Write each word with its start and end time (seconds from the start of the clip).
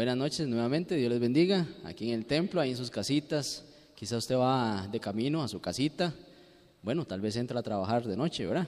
Buenas 0.00 0.16
noches 0.16 0.48
nuevamente, 0.48 0.96
Dios 0.96 1.10
les 1.10 1.20
bendiga. 1.20 1.66
Aquí 1.84 2.08
en 2.08 2.14
el 2.14 2.24
templo, 2.24 2.58
ahí 2.58 2.70
en 2.70 2.76
sus 2.78 2.88
casitas. 2.88 3.66
Quizá 3.94 4.16
usted 4.16 4.34
va 4.34 4.88
de 4.90 4.98
camino 4.98 5.42
a 5.42 5.48
su 5.48 5.60
casita. 5.60 6.14
Bueno, 6.82 7.04
tal 7.04 7.20
vez 7.20 7.36
entra 7.36 7.60
a 7.60 7.62
trabajar 7.62 8.06
de 8.06 8.16
noche, 8.16 8.46
¿verdad? 8.46 8.66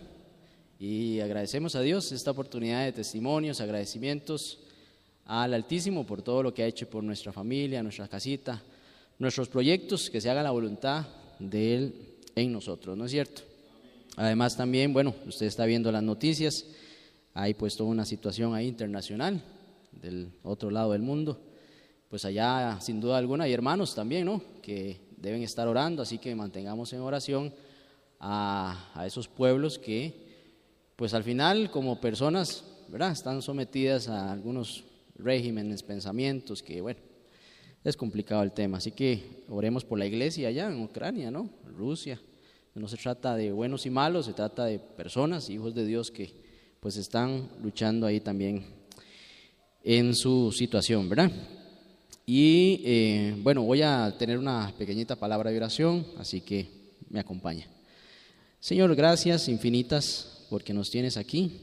Y 0.79 1.21
agradecemos 1.21 1.75
a 1.75 1.81
Dios 1.81 2.13
esta 2.13 2.33
oportunidad 2.33 2.85
de 2.85 2.93
testimonios, 2.93 3.63
agradecimientos 3.63 4.59
al 5.25 5.55
Altísimo 5.55 6.05
por 6.05 6.21
todo 6.21 6.43
lo 6.43 6.53
que 6.53 6.65
ha 6.65 6.67
hecho 6.67 6.87
por 6.91 7.03
nuestra 7.03 7.33
familia, 7.33 7.83
nuestra 7.83 8.09
casita, 8.09 8.63
nuestros 9.19 9.49
proyectos, 9.49 10.11
que 10.11 10.21
se 10.21 10.29
haga 10.29 10.43
la 10.43 10.51
voluntad 10.51 11.07
de 11.39 11.75
Él 11.75 11.95
en 12.37 12.53
nosotros, 12.53 12.95
¿no 12.95 13.07
es 13.07 13.11
cierto? 13.11 13.41
Además 14.17 14.55
también, 14.55 14.93
bueno, 14.93 15.15
usted 15.27 15.47
está 15.47 15.65
viendo 15.65 15.91
las 15.91 16.03
noticias, 16.03 16.67
hay 17.33 17.55
puesto 17.55 17.87
una 17.87 18.05
situación 18.05 18.55
ahí 18.55 18.69
internacional 18.69 19.43
del 19.93 20.33
otro 20.43 20.71
lado 20.71 20.93
del 20.93 21.03
mundo, 21.03 21.41
pues 22.09 22.25
allá 22.25 22.79
sin 22.81 23.01
duda 23.01 23.19
alguna 23.19 23.45
hay 23.45 23.53
hermanos 23.53 23.95
también, 23.95 24.27
¿no? 24.27 24.43
Que 24.61 25.01
deben 25.17 25.43
estar 25.43 25.69
orando, 25.69 26.03
así 26.03 26.19
que 26.19 26.35
mantengamos 26.35 26.93
en 26.93 27.01
oración 27.01 27.55
a, 28.21 29.05
esos 29.07 29.29
pueblos 29.29 29.79
que, 29.79 30.15
pues 30.97 31.15
al 31.15 31.25
final 31.25 31.71
como 31.71 32.01
personas, 32.01 32.65
¿verdad? 32.89 33.13
Están 33.13 33.43
sometidas 33.43 34.09
a 34.09 34.33
algunos 34.33 34.85
regímenes, 35.17 35.83
pensamientos 35.83 36.63
que, 36.63 36.81
bueno, 36.81 37.01
es 37.85 37.97
complicado 37.97 38.43
el 38.43 38.53
tema. 38.53 38.79
Así 38.79 38.93
que 38.93 39.45
oremos 39.49 39.85
por 39.85 39.99
la 39.99 40.07
iglesia 40.07 40.49
allá 40.49 40.69
en 40.69 40.83
Ucrania, 40.83 41.31
¿no? 41.31 41.51
Rusia. 41.77 42.21
No 42.75 42.89
se 42.89 42.97
trata 42.97 43.37
de 43.37 43.53
buenos 43.53 43.87
y 43.87 43.91
malos, 43.91 44.27
se 44.27 44.33
trata 44.33 44.65
de 44.65 44.79
personas, 44.79 45.51
hijos 45.51 45.75
de 45.75 45.85
Dios 45.85 46.11
que 46.11 46.33
pues 46.81 46.97
están 46.97 47.49
luchando 47.63 48.07
ahí 48.07 48.21
también 48.21 48.65
en 49.85 50.15
su 50.15 50.53
situación, 50.53 51.09
¿verdad? 51.09 51.31
Y 52.27 52.81
eh, 52.85 53.37
bueno, 53.43 53.63
voy 53.63 53.83
a 53.83 54.15
tener 54.17 54.39
una 54.39 54.73
pequeñita 54.79 55.17
palabra 55.17 55.51
de 55.51 55.57
oración, 55.57 56.07
así 56.19 56.41
que 56.41 56.69
me 57.11 57.21
acompaña. 57.21 57.67
Señor, 58.61 58.95
gracias 58.95 59.49
infinitas 59.49 60.47
porque 60.49 60.73
nos 60.73 60.91
tienes 60.91 61.17
aquí. 61.17 61.61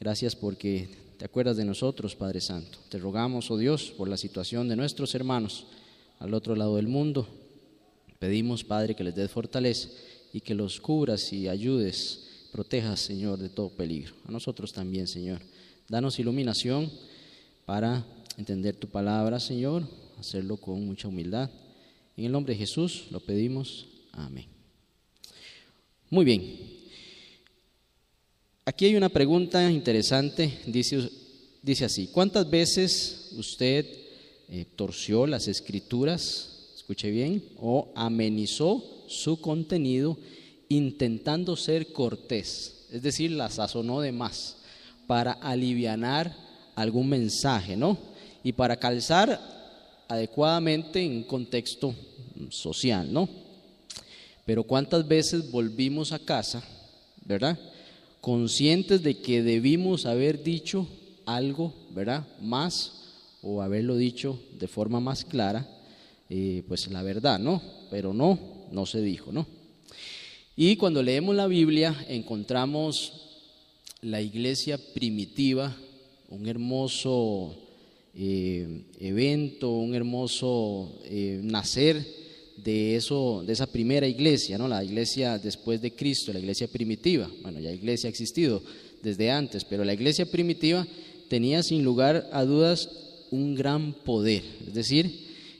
Gracias 0.00 0.34
porque 0.34 0.88
te 1.18 1.24
acuerdas 1.24 1.56
de 1.56 1.64
nosotros, 1.64 2.16
Padre 2.16 2.40
Santo. 2.40 2.78
Te 2.88 2.98
rogamos, 2.98 3.50
oh 3.50 3.58
Dios, 3.58 3.92
por 3.96 4.08
la 4.08 4.16
situación 4.16 4.68
de 4.68 4.76
nuestros 4.76 5.14
hermanos 5.14 5.66
al 6.18 6.34
otro 6.34 6.56
lado 6.56 6.76
del 6.76 6.88
mundo. 6.88 7.28
Pedimos, 8.18 8.64
Padre, 8.64 8.96
que 8.96 9.04
les 9.04 9.14
des 9.14 9.30
fortaleza 9.30 9.88
y 10.32 10.40
que 10.40 10.54
los 10.54 10.80
cubras 10.80 11.32
y 11.32 11.48
ayudes, 11.48 12.48
protejas, 12.50 13.00
Señor, 13.00 13.38
de 13.38 13.48
todo 13.48 13.68
peligro. 13.68 14.14
A 14.26 14.32
nosotros 14.32 14.72
también, 14.72 15.06
Señor. 15.06 15.40
Danos 15.88 16.18
iluminación 16.18 16.90
para 17.64 18.04
entender 18.36 18.76
tu 18.76 18.88
palabra, 18.88 19.38
Señor, 19.40 19.84
hacerlo 20.18 20.56
con 20.56 20.84
mucha 20.86 21.08
humildad. 21.08 21.50
En 22.16 22.24
el 22.24 22.32
nombre 22.32 22.54
de 22.54 22.58
Jesús 22.58 23.06
lo 23.10 23.20
pedimos. 23.20 23.86
Amén. 24.12 24.46
Muy 26.10 26.24
bien. 26.24 26.82
Aquí 28.64 28.84
hay 28.84 28.94
una 28.94 29.08
pregunta 29.08 29.70
interesante, 29.70 30.60
dice, 30.66 31.10
dice 31.62 31.84
así, 31.84 32.08
¿cuántas 32.08 32.48
veces 32.48 33.32
usted 33.36 33.86
eh, 34.48 34.66
torció 34.76 35.26
las 35.26 35.48
escrituras, 35.48 36.70
escuche 36.76 37.10
bien, 37.10 37.42
o 37.58 37.90
amenizó 37.96 39.04
su 39.08 39.40
contenido 39.40 40.16
intentando 40.68 41.56
ser 41.56 41.92
cortés? 41.92 42.86
Es 42.92 43.02
decir, 43.02 43.32
la 43.32 43.50
sazonó 43.50 44.00
de 44.00 44.12
más 44.12 44.58
para 45.08 45.32
alivianar 45.32 46.36
algún 46.74 47.08
mensaje, 47.08 47.76
¿no? 47.76 47.98
Y 48.42 48.52
para 48.52 48.76
calzar 48.76 49.40
adecuadamente 50.08 51.04
en 51.04 51.18
un 51.18 51.24
contexto 51.24 51.94
social, 52.50 53.12
¿no? 53.12 53.28
Pero 54.44 54.64
¿cuántas 54.64 55.06
veces 55.06 55.50
volvimos 55.50 56.12
a 56.12 56.18
casa, 56.18 56.62
verdad? 57.24 57.58
conscientes 58.22 59.02
de 59.02 59.18
que 59.18 59.42
debimos 59.42 60.06
haber 60.06 60.44
dicho 60.44 60.86
algo, 61.26 61.74
¿verdad? 61.90 62.24
Más 62.40 62.92
o 63.42 63.60
haberlo 63.60 63.96
dicho 63.96 64.40
de 64.60 64.68
forma 64.68 65.00
más 65.00 65.24
clara, 65.24 65.68
eh, 66.30 66.62
pues 66.68 66.88
la 66.88 67.02
verdad, 67.02 67.40
¿no? 67.40 67.60
Pero 67.90 68.14
no, 68.14 68.38
no 68.70 68.86
se 68.86 69.02
dijo, 69.02 69.32
¿no? 69.32 69.44
Y 70.54 70.76
cuando 70.76 71.02
leemos 71.02 71.34
la 71.34 71.48
Biblia 71.48 71.96
encontramos 72.08 73.12
la 74.02 74.20
iglesia 74.20 74.78
primitiva, 74.94 75.76
un 76.32 76.48
hermoso 76.48 77.54
eh, 78.14 78.84
evento, 79.00 79.70
un 79.70 79.94
hermoso 79.94 80.98
eh, 81.04 81.40
nacer 81.42 82.04
de, 82.56 82.96
eso, 82.96 83.44
de 83.46 83.52
esa 83.52 83.66
primera 83.66 84.08
iglesia, 84.08 84.56
¿no? 84.56 84.66
la 84.66 84.82
iglesia 84.82 85.38
después 85.38 85.82
de 85.82 85.92
Cristo, 85.94 86.32
la 86.32 86.38
iglesia 86.38 86.68
primitiva. 86.68 87.30
Bueno, 87.42 87.60
ya 87.60 87.70
iglesia 87.70 88.08
ha 88.08 88.10
existido 88.10 88.62
desde 89.02 89.30
antes, 89.30 89.64
pero 89.64 89.84
la 89.84 89.92
iglesia 89.92 90.24
primitiva 90.24 90.86
tenía 91.28 91.62
sin 91.62 91.84
lugar 91.84 92.28
a 92.32 92.44
dudas 92.44 92.88
un 93.30 93.54
gran 93.54 93.92
poder. 93.92 94.42
Es 94.66 94.72
decir, 94.72 95.10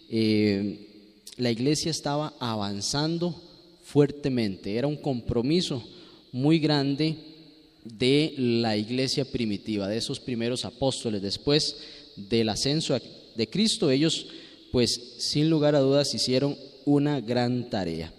eh, 0.08 0.88
la 1.36 1.50
iglesia 1.50 1.90
estaba 1.90 2.34
avanzando 2.38 3.34
fuertemente, 3.84 4.76
era 4.76 4.86
un 4.86 4.96
compromiso 4.96 5.82
muy 6.32 6.58
grande 6.58 7.31
de 7.84 8.34
la 8.36 8.76
iglesia 8.76 9.24
primitiva, 9.24 9.88
de 9.88 9.96
esos 9.96 10.20
primeros 10.20 10.64
apóstoles. 10.64 11.22
Después 11.22 11.76
del 12.16 12.48
ascenso 12.48 12.98
de 13.34 13.48
Cristo, 13.48 13.90
ellos 13.90 14.26
pues 14.70 15.16
sin 15.18 15.50
lugar 15.50 15.74
a 15.74 15.80
dudas 15.80 16.14
hicieron 16.14 16.56
una 16.84 17.20
gran 17.20 17.68
tarea. 17.68 18.12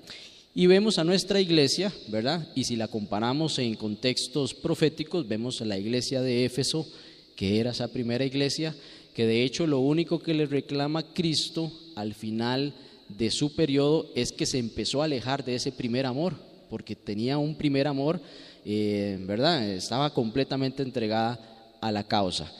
Y 0.55 0.67
vemos 0.67 0.99
a 0.99 1.03
nuestra 1.03 1.41
iglesia, 1.41 1.91
¿verdad? 2.09 2.47
Y 2.53 2.65
si 2.65 2.75
la 2.75 2.87
comparamos 2.87 3.57
en 3.57 3.73
contextos 3.73 4.53
proféticos, 4.53 5.27
vemos 5.27 5.61
a 5.61 5.65
la 5.65 5.79
iglesia 5.79 6.21
de 6.21 6.45
Éfeso, 6.45 6.87
que 7.35 7.59
era 7.59 7.71
esa 7.71 7.87
primera 7.87 8.23
iglesia, 8.23 8.75
que 9.15 9.25
de 9.25 9.43
hecho 9.43 9.65
lo 9.65 9.79
único 9.79 10.21
que 10.21 10.35
le 10.35 10.45
reclama 10.45 11.13
Cristo 11.13 11.71
al 11.95 12.13
final 12.13 12.75
de 13.09 13.31
su 13.31 13.55
periodo 13.55 14.11
es 14.15 14.31
que 14.31 14.45
se 14.45 14.59
empezó 14.59 15.01
a 15.01 15.05
alejar 15.05 15.43
de 15.43 15.55
ese 15.55 15.71
primer 15.71 16.05
amor, 16.05 16.35
porque 16.69 16.95
tenía 16.95 17.39
un 17.39 17.55
primer 17.55 17.87
amor, 17.87 18.21
eh, 18.65 19.17
¿verdad? 19.21 19.67
Estaba 19.69 20.13
completamente 20.13 20.83
entregada 20.83 21.39
a 21.81 21.91
la 21.91 22.03
causa. 22.03 22.51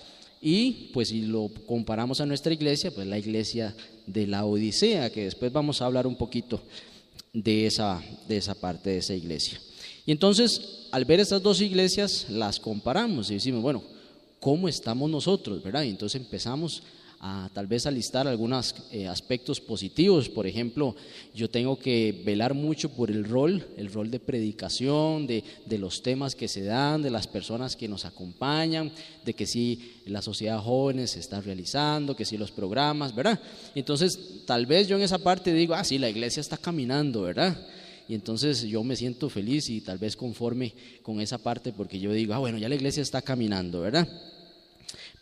Y 0.41 0.89
pues 0.93 1.09
si 1.09 1.21
lo 1.21 1.49
comparamos 1.65 2.19
a 2.19 2.25
nuestra 2.25 2.53
iglesia, 2.53 2.91
pues 2.91 3.07
la 3.07 3.17
iglesia 3.17 3.73
de 4.05 4.27
la 4.27 4.45
Odisea, 4.45 5.09
que 5.09 5.23
después 5.23 5.51
vamos 5.53 5.81
a 5.81 5.85
hablar 5.85 6.05
un 6.05 6.17
poquito 6.17 6.61
de 7.31 7.65
esa, 7.65 8.01
de 8.27 8.37
esa 8.37 8.53
parte 8.53 8.89
de 8.89 8.97
esa 8.97 9.13
iglesia. 9.13 9.59
Y 10.05 10.11
entonces, 10.11 10.87
al 10.91 11.05
ver 11.05 11.21
estas 11.21 11.41
dos 11.41 11.61
iglesias, 11.61 12.27
las 12.29 12.59
comparamos 12.59 13.31
y 13.31 13.35
decimos, 13.35 13.61
bueno, 13.61 13.83
¿cómo 14.39 14.67
estamos 14.67 15.09
nosotros? 15.09 15.63
¿verdad? 15.63 15.83
Y 15.83 15.89
entonces 15.89 16.21
empezamos 16.21 16.83
tal 17.53 17.67
vez 17.67 17.85
a 17.85 17.91
listar 17.91 18.27
algunos 18.27 18.75
eh, 18.91 19.07
aspectos 19.07 19.61
positivos. 19.61 20.27
Por 20.27 20.45
ejemplo, 20.45 20.93
yo 21.33 21.49
tengo 21.49 21.79
que 21.79 22.21
velar 22.25 22.53
mucho 22.53 22.89
por 22.89 23.09
el 23.09 23.23
rol, 23.23 23.65
el 23.77 23.91
rol 23.93 24.11
de 24.11 24.19
predicación, 24.19 25.25
de, 25.25 25.41
de, 25.65 25.77
los 25.77 26.03
temas 26.03 26.35
que 26.35 26.49
se 26.49 26.63
dan, 26.63 27.01
de 27.01 27.11
las 27.11 27.27
personas 27.27 27.77
que 27.77 27.87
nos 27.87 28.03
acompañan, 28.03 28.91
de 29.23 29.33
que 29.33 29.45
si 29.45 29.93
la 30.05 30.21
sociedad 30.21 30.59
jóvenes 30.59 31.11
se 31.11 31.21
está 31.21 31.39
realizando, 31.39 32.15
que 32.15 32.25
si 32.25 32.37
los 32.37 32.51
programas, 32.51 33.15
¿verdad? 33.15 33.39
Entonces, 33.73 34.43
tal 34.45 34.65
vez 34.65 34.89
yo 34.89 34.97
en 34.97 35.03
esa 35.03 35.17
parte 35.17 35.53
digo, 35.53 35.75
ah, 35.75 35.83
sí, 35.85 35.97
la 35.97 36.09
iglesia 36.09 36.41
está 36.41 36.57
caminando, 36.57 37.21
¿verdad? 37.21 37.57
y 38.05 38.15
entonces 38.15 38.63
yo 38.63 38.83
me 38.83 38.97
siento 38.97 39.29
feliz 39.29 39.69
y 39.69 39.79
tal 39.79 39.97
vez 39.97 40.17
conforme 40.17 40.73
con 41.01 41.21
esa 41.21 41.37
parte 41.37 41.71
porque 41.71 42.01
yo 42.01 42.11
digo, 42.11 42.33
ah, 42.33 42.39
bueno, 42.39 42.57
ya 42.57 42.67
la 42.67 42.75
iglesia 42.75 43.01
está 43.01 43.21
caminando, 43.21 43.79
¿verdad? 43.79 44.09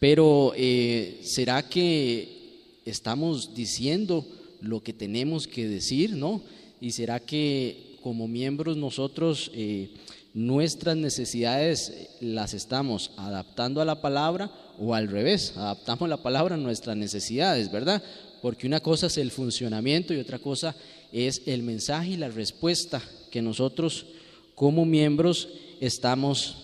Pero 0.01 0.53
eh, 0.57 1.19
¿será 1.21 1.69
que 1.69 2.79
estamos 2.85 3.53
diciendo 3.53 4.25
lo 4.59 4.81
que 4.81 4.93
tenemos 4.93 5.45
que 5.45 5.67
decir, 5.67 6.15
no? 6.15 6.41
¿Y 6.81 6.93
será 6.93 7.19
que 7.19 7.99
como 8.01 8.27
miembros 8.27 8.77
nosotros 8.77 9.51
eh, 9.53 9.91
nuestras 10.33 10.97
necesidades 10.97 12.09
las 12.19 12.55
estamos 12.55 13.11
adaptando 13.15 13.79
a 13.79 13.85
la 13.85 14.01
palabra 14.01 14.51
o 14.79 14.95
al 14.95 15.07
revés? 15.07 15.53
Adaptamos 15.55 16.09
la 16.09 16.23
palabra 16.23 16.55
a 16.55 16.57
nuestras 16.57 16.97
necesidades, 16.97 17.71
¿verdad? 17.71 18.01
Porque 18.41 18.65
una 18.65 18.79
cosa 18.79 19.05
es 19.05 19.19
el 19.19 19.29
funcionamiento 19.29 20.15
y 20.15 20.17
otra 20.17 20.39
cosa 20.39 20.75
es 21.11 21.43
el 21.45 21.61
mensaje 21.61 22.13
y 22.13 22.17
la 22.17 22.29
respuesta 22.29 23.03
que 23.29 23.43
nosotros 23.43 24.07
como 24.55 24.83
miembros 24.83 25.47
estamos 25.79 26.55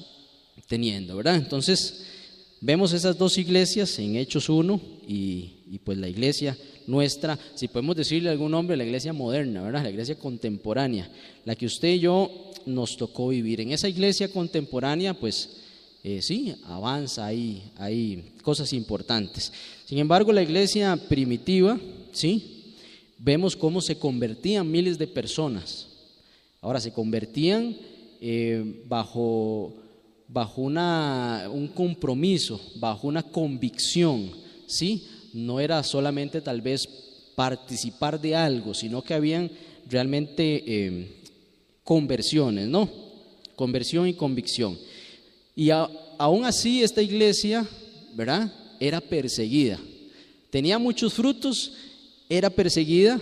teniendo, 0.68 1.16
¿verdad? 1.18 1.36
Entonces, 1.36 2.17
Vemos 2.60 2.92
esas 2.94 3.18
dos 3.18 3.38
iglesias 3.38 4.00
en 4.00 4.16
Hechos 4.16 4.50
1 4.50 4.82
y, 5.08 5.80
pues 5.84 5.98
la 5.98 6.08
iglesia 6.10 6.58
nuestra, 6.88 7.38
si 7.54 7.68
podemos 7.68 7.96
decirle 7.96 8.30
algún 8.30 8.52
nombre, 8.52 8.76
la 8.78 8.86
iglesia 8.86 9.14
moderna, 9.14 9.62
¿verdad? 9.62 9.84
La 9.84 9.90
iglesia 9.90 10.18
contemporánea, 10.18 11.10
la 11.46 11.56
que 11.56 11.66
usted 11.66 11.90
y 11.90 12.00
yo 12.00 12.52
nos 12.66 12.98
tocó 12.98 13.28
vivir. 13.28 13.62
En 13.62 13.72
esa 13.72 13.88
iglesia 13.88 14.32
contemporánea, 14.32 15.14
pues 15.14 15.58
eh, 16.04 16.22
sí, 16.22 16.56
avanza, 16.66 17.28
hay, 17.28 17.62
hay 17.78 18.34
cosas 18.42 18.74
importantes. 18.74 19.52
Sin 19.86 20.00
embargo, 20.00 20.32
la 20.32 20.42
iglesia 20.42 20.98
primitiva, 21.10 21.80
sí, 22.12 22.74
vemos 23.18 23.56
cómo 23.56 23.82
se 23.82 23.98
convertían 24.00 24.70
miles 24.70 24.98
de 24.98 25.08
personas. 25.08 25.88
Ahora, 26.62 26.80
se 26.80 26.92
convertían 26.92 27.78
eh, 28.20 28.84
bajo, 28.88 29.74
bajo 30.28 30.62
una, 30.62 31.50
un 31.52 31.68
compromiso, 31.70 32.60
bajo 32.76 33.08
una 33.08 33.24
convicción, 33.24 34.32
¿sí? 34.66 35.06
No 35.34 35.60
era 35.60 35.84
solamente 35.84 36.42
tal 36.42 36.62
vez 36.62 36.88
participar 37.36 38.20
de 38.20 38.36
algo, 38.36 38.74
sino 38.74 39.04
que 39.04 39.14
habían 39.14 39.50
realmente 39.90 40.64
eh, 40.66 41.08
conversiones, 41.84 42.68
¿no? 42.68 42.90
Conversión 43.56 44.08
y 44.08 44.14
convicción. 44.14 44.78
Y 45.56 45.70
aún 45.70 46.46
así 46.46 46.84
esta 46.84 47.02
iglesia, 47.02 47.68
¿verdad? 48.16 48.52
Era 48.80 49.02
perseguida. 49.02 49.80
Tenía 50.50 50.78
muchos 50.78 51.14
frutos, 51.14 51.74
era 52.30 52.50
perseguida 52.50 53.20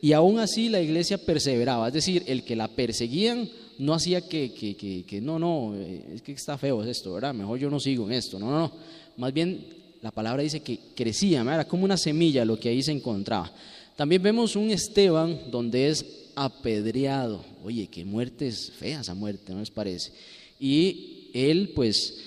y 0.00 0.12
aún 0.12 0.38
así 0.38 0.68
la 0.68 0.80
iglesia 0.80 1.18
perseveraba. 1.18 1.88
Es 1.88 1.94
decir, 1.94 2.22
el 2.26 2.44
que 2.44 2.56
la 2.56 2.68
perseguían 2.68 3.48
no 3.78 3.94
hacía 3.94 4.26
que, 4.26 4.52
que, 4.52 5.04
que, 5.04 5.20
no, 5.20 5.38
no, 5.38 5.74
eh, 5.76 6.04
es 6.14 6.22
que 6.22 6.32
está 6.32 6.56
feo 6.56 6.82
esto, 6.84 7.12
¿verdad? 7.14 7.34
Mejor 7.34 7.58
yo 7.58 7.70
no 7.70 7.80
sigo 7.80 8.06
en 8.06 8.12
esto. 8.12 8.38
No, 8.38 8.50
no, 8.50 8.58
no. 8.58 8.72
Más 9.16 9.32
bien 9.32 9.66
la 10.02 10.10
palabra 10.10 10.42
dice 10.42 10.60
que 10.60 10.78
crecía, 10.94 11.42
era 11.42 11.66
como 11.66 11.84
una 11.84 11.96
semilla 11.96 12.44
lo 12.44 12.58
que 12.58 12.68
ahí 12.68 12.82
se 12.82 12.92
encontraba. 12.92 13.52
También 13.96 14.22
vemos 14.22 14.56
un 14.56 14.70
Esteban 14.70 15.50
donde 15.50 15.88
es 15.88 16.04
apedreado. 16.34 17.44
Oye, 17.64 17.88
qué 17.88 18.04
muerte 18.04 18.46
es 18.46 18.70
fea 18.70 19.00
esa 19.00 19.14
muerte, 19.14 19.52
¿no 19.52 19.60
les 19.60 19.70
parece? 19.70 20.12
Y 20.60 21.30
él, 21.32 21.72
pues, 21.74 22.18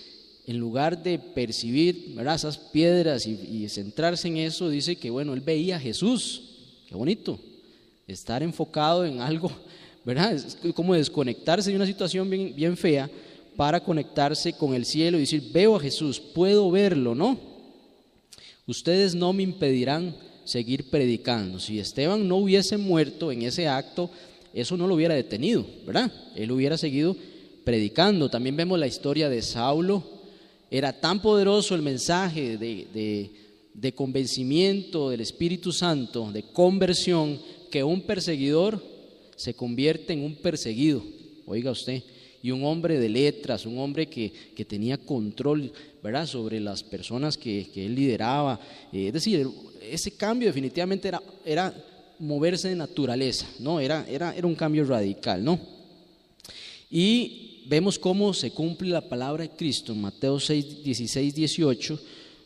en 0.47 0.57
lugar 0.57 1.01
de 1.01 1.19
percibir 1.19 2.15
esas 2.19 2.57
piedras 2.57 3.27
y, 3.27 3.31
y, 3.31 3.69
centrarse 3.69 4.27
en 4.27 4.37
eso, 4.37 4.69
dice 4.69 4.95
que, 4.95 5.09
bueno, 5.09 5.33
él 5.33 5.41
veía 5.41 5.77
a 5.77 5.79
Jesús. 5.79 6.41
Qué 6.87 6.95
bonito. 6.95 7.39
Estar 8.07 8.41
enfocado 8.41 9.05
en 9.05 9.21
algo 9.21 9.51
¿verdad? 10.05 10.33
Es 10.33 10.57
como 10.73 10.93
desconectarse 10.93 11.69
de 11.69 11.75
una 11.75 11.85
situación 11.85 12.29
bien, 12.29 12.53
bien 12.55 12.77
fea 12.77 13.09
para 13.55 13.83
conectarse 13.83 14.53
con 14.53 14.73
el 14.73 14.85
cielo 14.85 15.17
y 15.17 15.21
decir, 15.21 15.49
veo 15.51 15.75
a 15.75 15.79
Jesús, 15.79 16.19
puedo 16.19 16.71
verlo, 16.71 17.13
¿no? 17.13 17.37
Ustedes 18.65 19.15
no 19.15 19.33
me 19.33 19.43
impedirán 19.43 20.15
seguir 20.45 20.89
predicando. 20.89 21.59
Si 21.59 21.79
Esteban 21.79 22.27
no 22.27 22.37
hubiese 22.37 22.77
muerto 22.77 23.31
en 23.31 23.41
ese 23.41 23.67
acto, 23.67 24.09
eso 24.53 24.77
no 24.77 24.87
lo 24.87 24.95
hubiera 24.95 25.13
detenido, 25.13 25.65
¿verdad? 25.85 26.11
Él 26.35 26.51
hubiera 26.51 26.77
seguido 26.77 27.15
predicando. 27.63 28.29
También 28.29 28.55
vemos 28.55 28.79
la 28.79 28.87
historia 28.87 29.29
de 29.29 29.41
Saulo. 29.41 30.03
Era 30.71 30.93
tan 30.93 31.21
poderoso 31.21 31.75
el 31.75 31.81
mensaje 31.81 32.57
de, 32.57 32.87
de, 32.93 33.31
de 33.73 33.91
convencimiento 33.93 35.09
del 35.09 35.21
Espíritu 35.21 35.71
Santo, 35.71 36.31
de 36.31 36.43
conversión, 36.43 37.39
que 37.69 37.83
un 37.83 38.01
perseguidor 38.01 38.81
se 39.39 39.53
convierte 39.53 40.11
en 40.11 40.19
un 40.19 40.35
perseguido, 40.35 41.01
oiga 41.45 41.71
usted, 41.71 42.03
y 42.43 42.51
un 42.51 42.65
hombre 42.65 42.99
de 42.99 43.07
letras, 43.07 43.65
un 43.65 43.79
hombre 43.79 44.09
que, 44.09 44.33
tenía 44.67 44.97
control 44.97 45.71
¿verdad? 46.03 46.27
sobre 46.27 46.59
las 46.59 46.83
personas 46.83 47.37
que, 47.37 47.69
él 47.73 47.95
lideraba. 47.95 48.59
Eh, 48.91 49.07
es 49.07 49.13
decir, 49.13 49.47
ese 49.81 50.11
cambio 50.11 50.49
definitivamente 50.49 51.07
era, 51.07 51.23
era 51.45 51.73
moverse 52.19 52.67
de 52.67 52.75
naturaleza, 52.75 53.47
¿no? 53.59 53.79
Era, 53.79 54.05
era, 54.09 54.35
era 54.35 54.45
un 54.45 54.55
cambio 54.55 54.83
radical, 54.83 55.41
¿no? 55.41 55.57
Y 56.91 57.63
vemos 57.67 57.97
cómo 57.97 58.33
se 58.33 58.51
cumple 58.51 58.89
la 58.89 59.07
palabra 59.07 59.43
de 59.43 59.51
Cristo 59.51 59.93
en 59.93 60.01
Mateo 60.01 60.37
6, 60.37 60.83
16, 60.83 61.33
18, 61.33 61.99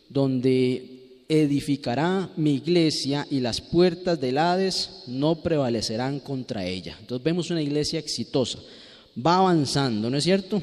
donde 0.10 0.93
edificará 1.30 2.30
mi 2.36 2.56
iglesia 2.56 3.26
y 3.30 3.40
las 3.40 3.62
puertas 3.62 4.20
del 4.20 4.38
Hades 4.38 5.04
no 5.08 5.42
prevalecerán 5.42 6.20
contra 6.20 6.66
ella. 6.66 6.98
Entonces 7.00 7.24
vemos 7.24 7.50
una 7.50 7.62
iglesia 7.62 8.00
exitosa, 8.00 8.60
va 9.16 9.38
avanzando, 9.38 10.10
¿no 10.10 10.18
es 10.18 10.24
cierto? 10.24 10.62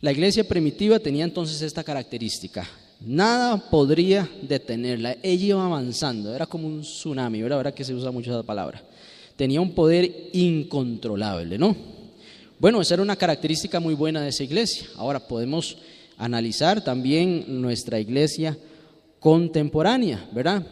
La 0.00 0.12
iglesia 0.12 0.46
primitiva 0.46 0.98
tenía 0.98 1.24
entonces 1.24 1.60
esta 1.62 1.82
característica, 1.82 2.68
nada 3.00 3.70
podría 3.70 4.28
detenerla, 4.42 5.16
ella 5.22 5.46
iba 5.46 5.64
avanzando, 5.64 6.34
era 6.34 6.46
como 6.46 6.68
un 6.68 6.82
tsunami, 6.82 7.42
¿verdad? 7.42 7.58
Ahora 7.58 7.74
que 7.74 7.84
se 7.84 7.94
usa 7.94 8.10
mucho 8.10 8.30
esa 8.30 8.42
palabra. 8.42 8.82
Tenía 9.36 9.60
un 9.60 9.72
poder 9.72 10.30
incontrolable, 10.32 11.58
¿no? 11.58 11.76
Bueno, 12.58 12.80
esa 12.80 12.94
era 12.94 13.02
una 13.02 13.16
característica 13.16 13.78
muy 13.78 13.94
buena 13.94 14.20
de 14.20 14.30
esa 14.30 14.42
iglesia. 14.42 14.86
Ahora 14.96 15.20
podemos 15.20 15.78
analizar 16.16 16.82
también 16.82 17.44
nuestra 17.60 18.00
iglesia 18.00 18.58
contemporánea, 19.20 20.28
¿verdad? 20.32 20.66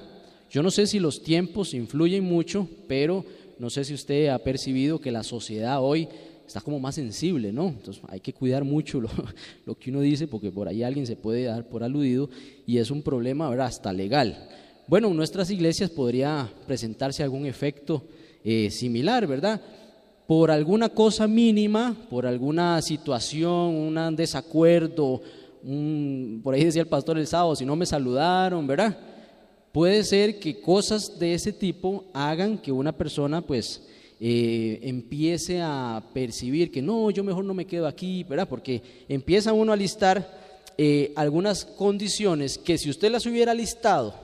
Yo 0.51 0.63
no 0.63 0.71
sé 0.71 0.87
si 0.87 0.99
los 0.99 1.23
tiempos 1.23 1.75
influyen 1.75 2.25
mucho, 2.25 2.69
pero 2.87 3.25
no 3.59 3.71
sé 3.71 3.85
si 3.85 3.95
usted 3.95 4.29
ha 4.29 4.39
percibido 4.39 5.01
que 5.01 5.11
la 5.11 5.23
sociedad 5.23 5.83
hoy 5.83 6.09
está 6.47 6.61
como 6.61 6.79
más 6.79 6.95
sensible, 6.95 7.53
¿no? 7.53 7.69
Entonces 7.69 8.03
hay 8.09 8.21
que 8.21 8.33
cuidar 8.33 8.65
mucho 8.65 9.01
lo, 9.01 9.75
que 9.81 9.91
uno 9.91 10.01
dice 10.01 10.29
porque 10.29 10.51
por 10.51 10.69
ahí 10.69 10.83
alguien 10.83 11.07
se 11.07 11.17
puede 11.17 11.45
dar 11.45 11.69
por 11.69 11.83
aludido 11.83 12.31
y 12.67 12.79
es 12.79 12.91
un 12.91 13.03
problema, 13.03 13.51
¿verdad? 13.51 13.67
Hasta 13.67 13.93
legal. 13.93 14.49
Bueno, 14.87 15.09
en 15.09 15.17
nuestras 15.17 15.51
iglesias 15.51 15.91
podría 15.91 16.49
presentarse 16.67 17.23
algún 17.23 17.47
efecto 17.47 18.05
eh, 18.45 18.71
similar, 18.71 19.27
¿verdad? 19.27 19.61
Por 20.29 20.51
alguna 20.51 20.89
cosa 20.89 21.27
mínima, 21.27 21.97
por 22.09 22.27
alguna 22.27 22.81
situación, 22.83 23.51
un 23.51 24.17
desacuerdo, 24.17 25.23
por 26.43 26.55
ahí 26.55 26.65
decía 26.65 26.83
el 26.83 26.89
pastor 26.89 27.19
el 27.19 27.27
sábado, 27.27 27.57
si 27.57 27.65
no 27.65 27.75
me 27.75 27.87
saludaron, 27.87 28.67
¿verdad? 28.67 28.97
Puede 29.73 30.05
ser 30.05 30.39
que 30.39 30.61
cosas 30.61 31.19
de 31.19 31.35
ese 31.35 31.53
tipo 31.53 32.05
hagan 32.15 32.57
que 32.57 32.71
una 32.71 32.97
persona 32.97 33.43
pues 33.43 33.83
eh, 34.21 34.79
empiece 34.83 35.61
a 35.61 36.03
percibir 36.15 36.71
que 36.71 36.81
no, 36.81 37.11
yo 37.11 37.25
mejor 37.25 37.45
no 37.45 37.53
me 37.53 37.67
quedo 37.67 37.87
aquí, 37.89 38.23
¿verdad? 38.25 38.49
Porque 38.49 38.81
empieza 39.09 39.53
uno 39.53 39.73
a 39.73 39.77
listar 39.77 40.41
eh, 40.79 41.13
algunas 41.17 41.65
condiciones 41.65 42.59
que 42.59 42.79
si 42.79 42.89
usted 42.89 43.11
las 43.11 43.27
hubiera 43.27 43.53
listado 43.53 44.15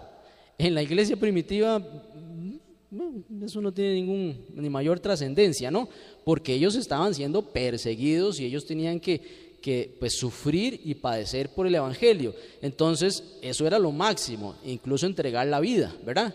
en 0.59 0.75
la 0.75 0.83
iglesia 0.83 1.17
primitiva, 1.17 1.81
mm, 1.81 3.45
eso 3.45 3.61
no 3.61 3.73
tiene 3.73 3.95
ningún, 3.95 4.47
ni 4.55 4.71
mayor 4.71 5.01
trascendencia, 5.01 5.73
¿no? 5.73 5.89
Porque 6.25 6.55
ellos 6.55 6.77
estaban 6.77 7.15
siendo 7.15 7.43
perseguidos 7.43 8.39
y 8.39 8.45
ellos 8.45 8.65
tenían 8.65 9.01
que 9.01 9.42
que 9.63 9.97
pues 9.99 10.19
sufrir 10.19 10.81
y 10.85 10.95
padecer 10.95 11.49
por 11.55 11.67
el 11.67 11.75
Evangelio. 11.75 12.35
Entonces, 12.61 13.23
eso 13.41 13.67
era 13.67 13.79
lo 13.79 13.93
máximo, 13.93 14.57
incluso 14.65 15.07
entregar 15.07 15.47
la 15.47 15.61
vida, 15.61 15.95
¿verdad? 16.05 16.35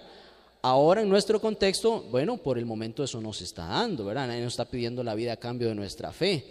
Ahora 0.61 1.01
en 1.01 1.09
nuestro 1.09 1.39
contexto, 1.39 2.01
bueno, 2.09 2.37
por 2.37 2.57
el 2.57 2.65
momento 2.65 3.03
eso 3.03 3.21
no 3.21 3.33
se 3.33 3.43
está 3.43 3.67
dando, 3.67 4.05
¿verdad? 4.05 4.27
Nadie 4.27 4.41
nos 4.41 4.53
está 4.53 4.65
pidiendo 4.65 5.03
la 5.03 5.13
vida 5.13 5.33
a 5.33 5.37
cambio 5.37 5.67
de 5.67 5.75
nuestra 5.75 6.11
fe. 6.11 6.43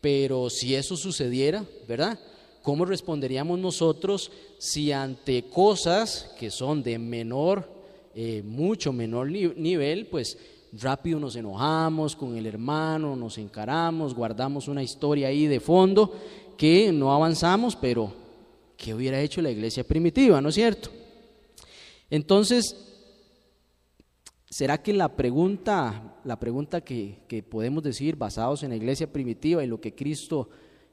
Pero 0.00 0.48
si 0.48 0.74
eso 0.74 0.96
sucediera, 0.96 1.64
¿verdad? 1.86 2.18
¿Cómo 2.62 2.84
responderíamos 2.84 3.58
nosotros 3.58 4.30
si 4.58 4.90
ante 4.92 5.44
cosas 5.44 6.30
que 6.38 6.50
son 6.50 6.82
de 6.82 6.98
menor, 6.98 7.68
eh, 8.14 8.42
mucho 8.44 8.92
menor 8.92 9.30
nivel, 9.30 10.06
pues 10.06 10.38
rápido 10.80 11.20
nos 11.20 11.36
enojamos 11.36 12.16
con 12.16 12.36
el 12.36 12.46
hermano, 12.46 13.14
nos 13.14 13.38
encaramos, 13.38 14.14
guardamos 14.14 14.68
una 14.68 14.82
historia 14.82 15.28
ahí 15.28 15.46
de 15.46 15.60
fondo 15.60 16.12
que 16.56 16.92
no 16.92 17.12
avanzamos, 17.12 17.76
pero 17.76 18.12
¿qué 18.76 18.94
hubiera 18.94 19.20
hecho 19.20 19.42
la 19.42 19.50
iglesia 19.50 19.84
primitiva, 19.84 20.40
no 20.40 20.48
es 20.48 20.54
cierto? 20.54 20.90
Entonces, 22.08 22.76
¿será 24.48 24.82
que 24.82 24.92
la 24.92 25.14
pregunta, 25.16 26.16
la 26.24 26.38
pregunta 26.38 26.82
que, 26.82 27.20
que 27.28 27.42
podemos 27.42 27.82
decir 27.82 28.16
basados 28.16 28.62
en 28.62 28.70
la 28.70 28.76
iglesia 28.76 29.12
primitiva 29.12 29.62
y 29.62 29.66
lo 29.66 29.80
que 29.80 29.94
Cristo 29.94 30.48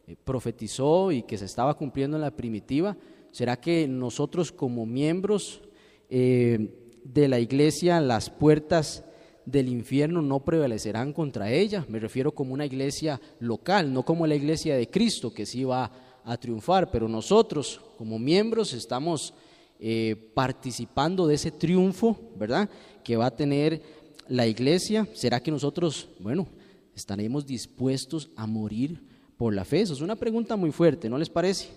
eh, 0.08 0.16
profetizó 0.24 1.12
y 1.12 1.24
que 1.24 1.38
se 1.38 1.46
estaba 1.46 1.76
cumpliendo 1.76 2.18
en 2.18 2.22
la 2.22 2.32
primitiva, 2.32 2.98
¿será 3.32 3.60
que 3.60 3.88
nosotros 3.88 4.52
como 4.52 4.86
miembros 4.86 5.62
eh, 6.10 6.98
de 7.04 7.28
la 7.28 7.40
iglesia 7.40 8.02
las 8.02 8.30
puertas 8.30 9.04
del 9.52 9.70
infierno 9.70 10.22
no 10.22 10.40
prevalecerán 10.42 11.14
contra 11.14 11.52
ella. 11.52 11.86
Me 11.90 12.00
refiero 12.00 12.34
como 12.34 12.54
una 12.54 12.66
iglesia 12.66 13.20
local, 13.40 13.92
no 13.92 14.04
como 14.04 14.28
la 14.28 14.36
iglesia 14.36 14.76
de 14.76 14.90
Cristo 14.90 15.34
que 15.34 15.46
sí 15.46 15.64
va 15.64 15.92
a 16.24 16.38
triunfar, 16.38 16.92
pero 16.92 17.08
nosotros 17.08 17.82
como 17.98 18.20
miembros 18.20 18.74
estamos 18.74 19.34
eh, 19.80 20.32
participando 20.34 21.26
de 21.26 21.36
ese 21.36 21.52
triunfo, 21.52 22.20
¿verdad? 22.38 22.70
Que 23.04 23.18
va 23.18 23.28
a 23.28 23.36
tener 23.36 23.82
la 24.28 24.46
iglesia. 24.46 25.08
¿Será 25.14 25.40
que 25.40 25.52
nosotros, 25.52 26.10
bueno, 26.20 26.48
estaremos 26.96 27.46
dispuestos 27.46 28.30
a 28.36 28.46
morir 28.46 29.02
por 29.38 29.54
la 29.54 29.66
fe? 29.66 29.82
Eso 29.82 29.94
es 29.94 30.02
una 30.02 30.16
pregunta 30.16 30.56
muy 30.56 30.72
fuerte, 30.72 31.10
¿no 31.10 31.18
les 31.18 31.30
parece? 31.30 31.70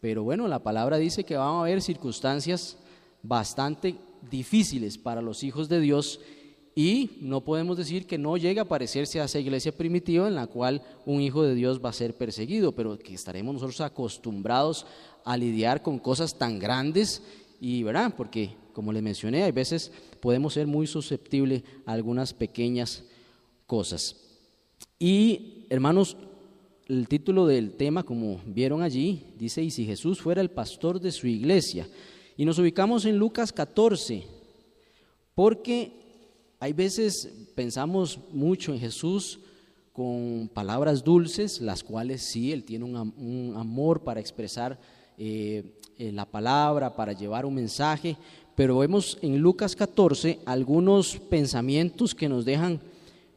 Pero 0.00 0.24
bueno, 0.24 0.46
la 0.48 0.62
palabra 0.62 0.98
dice 0.98 1.24
que 1.24 1.36
van 1.36 1.48
a 1.48 1.60
haber 1.60 1.80
circunstancias 1.80 2.76
bastante 3.22 3.96
difíciles 4.30 4.98
para 4.98 5.22
los 5.22 5.42
hijos 5.42 5.68
de 5.68 5.80
Dios 5.80 6.20
y 6.78 7.12
no 7.22 7.40
podemos 7.40 7.78
decir 7.78 8.06
que 8.06 8.18
no 8.18 8.36
llegue 8.36 8.60
a 8.60 8.68
parecerse 8.68 9.18
a 9.18 9.24
esa 9.24 9.40
iglesia 9.40 9.72
primitiva 9.72 10.28
en 10.28 10.34
la 10.34 10.46
cual 10.46 10.82
un 11.06 11.22
hijo 11.22 11.42
de 11.42 11.54
Dios 11.54 11.80
va 11.82 11.88
a 11.88 11.94
ser 11.94 12.14
perseguido, 12.14 12.72
pero 12.72 12.98
que 12.98 13.14
estaremos 13.14 13.54
nosotros 13.54 13.80
acostumbrados 13.80 14.84
a 15.24 15.38
lidiar 15.38 15.80
con 15.80 15.98
cosas 15.98 16.36
tan 16.36 16.58
grandes 16.58 17.22
y, 17.62 17.82
¿verdad? 17.82 18.12
Porque, 18.14 18.56
como 18.74 18.92
les 18.92 19.02
mencioné, 19.02 19.42
hay 19.42 19.52
veces 19.52 19.90
podemos 20.20 20.52
ser 20.52 20.66
muy 20.66 20.86
susceptibles 20.86 21.62
a 21.86 21.92
algunas 21.92 22.34
pequeñas 22.34 23.04
cosas. 23.66 24.14
Y, 24.98 25.64
hermanos, 25.70 26.18
el 26.88 27.08
título 27.08 27.46
del 27.46 27.72
tema, 27.72 28.02
como 28.02 28.38
vieron 28.44 28.82
allí, 28.82 29.32
dice, 29.38 29.62
y 29.62 29.70
si 29.70 29.86
Jesús 29.86 30.20
fuera 30.20 30.42
el 30.42 30.50
pastor 30.50 31.00
de 31.00 31.10
su 31.10 31.26
iglesia. 31.26 31.88
Y 32.36 32.44
nos 32.44 32.58
ubicamos 32.58 33.06
en 33.06 33.16
Lucas 33.16 33.50
14, 33.50 34.26
porque 35.34 36.05
hay 36.58 36.72
veces 36.72 37.30
pensamos 37.54 38.18
mucho 38.32 38.72
en 38.72 38.80
Jesús 38.80 39.40
con 39.92 40.50
palabras 40.52 41.02
dulces, 41.04 41.60
las 41.60 41.82
cuales 41.82 42.22
sí, 42.22 42.52
Él 42.52 42.64
tiene 42.64 42.84
un, 42.84 43.54
amor 43.56 44.02
para 44.02 44.20
expresar 44.20 44.78
eh, 45.18 45.64
eh, 45.98 46.12
la 46.12 46.26
palabra, 46.26 46.94
para 46.94 47.12
llevar 47.12 47.46
un 47.46 47.54
mensaje, 47.54 48.16
pero 48.54 48.78
vemos 48.78 49.18
en 49.22 49.38
Lucas 49.38 49.76
14 49.76 50.40
algunos 50.44 51.18
pensamientos 51.18 52.14
que 52.14 52.28
nos 52.28 52.44
dejan 52.44 52.80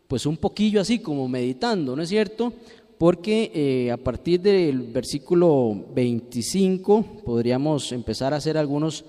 pues 0.07 0.25
un 0.25 0.37
poquillo 0.37 0.81
así 0.81 0.99
como 0.99 1.27
meditando, 1.27 1.95
¿no 1.95 2.01
es 2.01 2.09
cierto? 2.09 2.53
Porque 2.97 3.51
eh, 3.53 3.91
a 3.91 3.97
partir 3.97 4.41
del 4.41 4.81
versículo 4.81 5.87
25 5.93 7.21
podríamos 7.23 7.91
empezar 7.91 8.33
a 8.33 8.37
hacer 8.37 8.57
algunos 8.57 9.05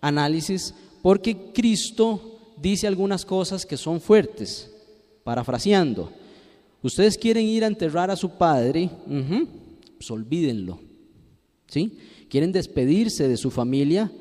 análisis, 0.00 0.74
porque 1.02 1.52
Cristo 1.52 2.33
dice 2.56 2.86
algunas 2.86 3.24
cosas 3.24 3.66
que 3.66 3.76
son 3.76 4.00
fuertes, 4.00 4.70
parafraseando. 5.22 6.12
Ustedes 6.82 7.16
quieren 7.16 7.46
ir 7.46 7.64
a 7.64 7.68
enterrar 7.68 8.10
a 8.10 8.16
su 8.16 8.30
padre, 8.30 8.90
pues 9.96 10.10
olvídenlo. 10.10 10.78
¿Sí? 11.66 11.98
Quieren 12.28 12.52
despedirse 12.52 13.26
de 13.26 13.36
su 13.36 13.50
familia, 13.50 14.12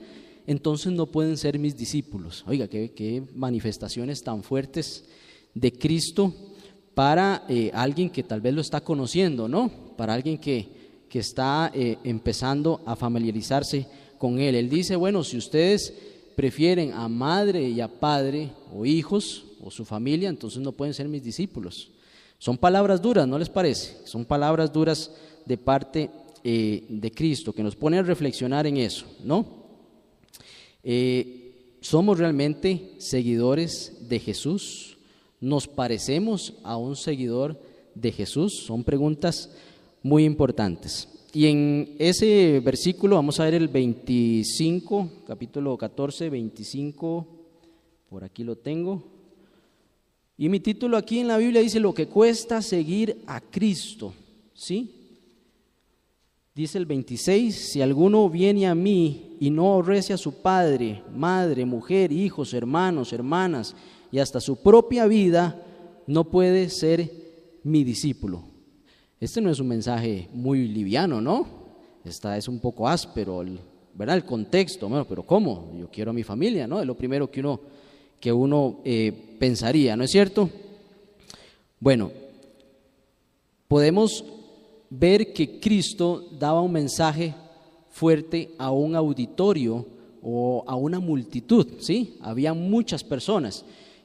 entonces 0.48 0.92
no 0.92 1.08
pueden 1.08 1.38
ser 1.38 1.60
mis 1.60 1.76
discípulos. 1.76 2.44
Oiga, 2.48 2.68
qué, 2.68 3.24
manifestaciones 3.36 4.24
tan 4.24 4.44
fuertes 4.44 5.06
de 5.54 5.72
Cristo 5.72 6.34
para 6.94 7.46
eh, 7.50 7.72
alguien 7.74 8.10
que 8.10 8.24
tal 8.24 8.42
vez 8.42 8.54
lo 8.54 8.62
está 8.62 8.82
conociendo, 8.82 9.48
¿no? 9.48 9.70
Para 9.98 10.14
alguien 10.14 10.38
que, 10.38 10.84
está 11.14 11.72
eh, 11.76 12.00
empezando 12.04 12.82
a 12.88 12.96
familiarizarse 12.96 13.86
con 14.18 14.40
Él. 14.40 14.56
Él 14.56 14.68
dice, 14.68 14.96
bueno, 14.96 15.24
si 15.24 15.38
ustedes 15.38 15.94
prefieren 16.36 16.94
a 16.94 17.08
madre 17.08 17.64
y 17.64 17.82
a 17.82 17.88
padre 17.88 18.52
o 18.74 18.86
hijos 18.86 19.46
o 19.62 19.72
su 19.72 19.86
familia, 19.86 20.30
entonces 20.30 20.62
no 20.62 20.72
pueden 20.72 20.94
ser 20.94 21.08
mis 21.08 21.24
discípulos. 21.24 21.92
Son 22.38 22.58
palabras 22.58 23.02
duras, 23.02 23.28
¿no 23.28 23.40
les 23.40 23.50
parece? 23.50 24.06
Son 24.06 24.26
palabras 24.26 24.72
duras 24.74 25.12
de 25.46 25.58
parte 25.58 26.10
eh, 26.44 26.86
de 26.90 27.12
Cristo, 27.12 27.54
que 27.54 27.64
nos 27.64 27.76
pone 27.76 27.98
a 27.98 28.04
reflexionar 28.04 28.68
en 28.68 28.78
eso, 28.78 29.06
¿no? 29.24 29.64
Eh, 30.84 31.78
¿Somos 31.80 32.18
realmente 32.18 32.96
seguidores 32.98 34.10
de 34.10 34.20
Jesús? 34.20 34.98
¿Nos 35.40 35.68
parecemos 35.68 36.54
a 36.64 36.78
un 36.78 36.96
seguidor 36.96 37.60
de 37.96 38.12
Jesús? 38.12 38.64
Son 38.66 38.84
preguntas 38.84 39.52
muy 40.02 40.26
importantes. 40.26 41.08
Y 41.36 41.48
en 41.48 41.96
ese 41.98 42.60
versículo 42.60 43.16
vamos 43.16 43.40
a 43.40 43.46
ver 43.46 43.56
el 43.56 43.68
25, 43.68 45.24
capítulo 45.26 45.76
14, 45.76 46.30
25, 46.30 47.28
por 48.08 48.24
aquí 48.24 48.44
lo 48.44 48.56
tengo. 48.56 49.04
Y 50.38 50.48
mi 50.48 50.60
título 50.60 50.96
aquí 50.96 51.18
en 51.18 51.28
la 51.28 51.38
Biblia 51.38 51.62
dice 51.62 51.80
lo 51.80 51.92
que 51.92 52.08
cuesta 52.08 52.62
seguir 52.62 53.24
a 53.26 53.42
Cristo, 53.42 54.14
¿sí? 54.54 54.92
Dice 56.54 56.78
el 56.78 56.86
26, 56.86 57.72
si 57.72 57.82
alguno 57.82 58.30
viene 58.30 58.68
a 58.68 58.76
mí 58.76 59.38
y 59.40 59.50
no 59.50 59.74
aborrece 59.74 60.14
a 60.14 60.18
su 60.18 60.40
padre, 60.44 61.02
madre, 61.16 61.66
mujer, 61.66 62.12
hijos, 62.12 62.54
hermanos, 62.54 63.12
hermanas 63.12 63.76
y 64.12 64.20
hasta 64.20 64.40
su 64.40 64.62
propia 64.62 65.08
vida, 65.08 65.66
no 66.06 66.26
puede 66.26 66.70
ser 66.70 67.10
mi 67.64 67.84
discípulo. 67.84 68.53
Este 69.24 69.40
no 69.40 69.50
es 69.50 69.62
un 69.62 69.70
mensaje 69.70 70.28
muy 70.34 70.68
liviano, 70.68 71.22
¿no? 71.22 71.48
Esta 72.04 72.38
es 72.38 72.50
un 72.50 72.60
poco 72.60 72.90
áspero, 72.90 73.42
¿verdad? 73.94 74.18
El 74.18 74.26
contexto, 74.26 74.90
bueno, 74.90 75.08
pero 75.08 75.24
¿cómo? 75.24 75.72
Yo 75.80 75.90
quiero 75.90 76.12
a 76.12 76.14
mi 76.14 76.24
familia, 76.24 76.68
¿no? 76.68 76.82
Es 76.82 76.86
lo 76.86 76.98
primero 76.98 77.32
que 77.32 77.40
uno, 77.40 77.62
que 78.20 78.34
uno 78.34 78.82
eh, 78.84 79.14
pensaría, 79.40 79.96
¿no 79.96 80.04
es 80.04 80.12
cierto? 80.12 80.50
Bueno, 81.80 82.12
podemos 83.70 84.26
ver 84.90 85.32
que 85.32 85.58
Cristo 85.58 86.28
daba 86.38 86.60
un 86.60 86.74
mensaje 86.74 87.34
fuerte 87.92 88.52
a 88.58 88.72
un 88.72 88.94
auditorio 88.94 89.86
o 90.22 90.66
a 90.68 90.76
una 90.76 91.00
multitud, 91.00 91.66
¿sí? 91.80 92.18
Había 92.20 92.54
muchas 92.54 93.06
personas. 93.06 93.64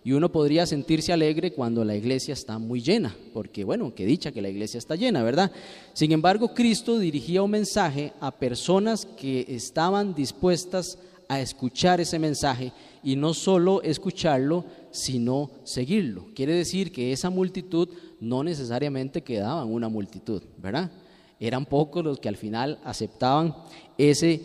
Y 0.08 0.12
uno 0.12 0.32
podría 0.32 0.64
sentirse 0.64 1.12
alegre 1.12 1.52
cuando 1.52 1.84
la 1.84 1.94
iglesia 1.94 2.32
está 2.32 2.58
muy 2.58 2.80
llena, 2.80 3.14
porque 3.34 3.62
bueno, 3.62 3.94
que 3.94 4.06
dicha 4.06 4.32
que 4.32 4.40
la 4.40 4.48
iglesia 4.48 4.78
está 4.78 4.96
llena, 4.96 5.22
¿verdad? 5.22 5.52
Sin 5.92 6.12
embargo, 6.12 6.54
Cristo 6.54 6.98
dirigía 6.98 7.42
un 7.42 7.50
mensaje 7.50 8.14
a 8.18 8.30
personas 8.30 9.04
que 9.04 9.44
estaban 9.46 10.14
dispuestas 10.14 10.98
a 11.28 11.42
escuchar 11.42 12.00
ese 12.00 12.18
mensaje 12.18 12.72
y 13.02 13.16
no 13.16 13.34
solo 13.34 13.82
escucharlo, 13.82 14.64
sino 14.92 15.50
seguirlo. 15.64 16.28
Quiere 16.34 16.54
decir 16.54 16.90
que 16.90 17.12
esa 17.12 17.28
multitud 17.28 17.90
no 18.18 18.42
necesariamente 18.42 19.20
quedaba 19.20 19.62
en 19.62 19.70
una 19.70 19.90
multitud, 19.90 20.42
¿verdad? 20.56 20.90
Eran 21.38 21.66
pocos 21.66 22.02
los 22.02 22.18
que 22.18 22.30
al 22.30 22.36
final 22.36 22.78
aceptaban 22.82 23.54
ese 23.98 24.40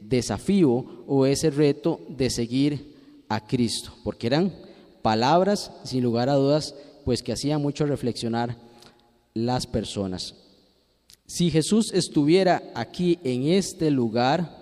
desafío 0.00 1.02
o 1.08 1.26
ese 1.26 1.50
reto 1.50 2.02
de 2.08 2.30
seguir 2.30 2.94
a 3.28 3.44
Cristo, 3.44 3.92
porque 4.04 4.28
eran 4.28 4.67
palabras, 5.08 5.72
sin 5.84 6.02
lugar 6.02 6.28
a 6.28 6.34
dudas, 6.34 6.74
pues 7.06 7.22
que 7.22 7.32
hacía 7.32 7.56
mucho 7.56 7.86
reflexionar 7.86 8.58
las 9.32 9.66
personas. 9.66 10.34
Si 11.24 11.50
Jesús 11.50 11.94
estuviera 11.94 12.62
aquí 12.74 13.18
en 13.24 13.44
este 13.44 13.90
lugar, 13.90 14.54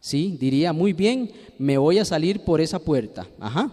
sí, 0.00 0.38
diría, 0.40 0.72
muy 0.72 0.94
bien, 0.94 1.30
me 1.58 1.76
voy 1.76 1.98
a 1.98 2.06
salir 2.06 2.40
por 2.46 2.62
esa 2.62 2.78
puerta. 2.78 3.26
Ajá. 3.38 3.70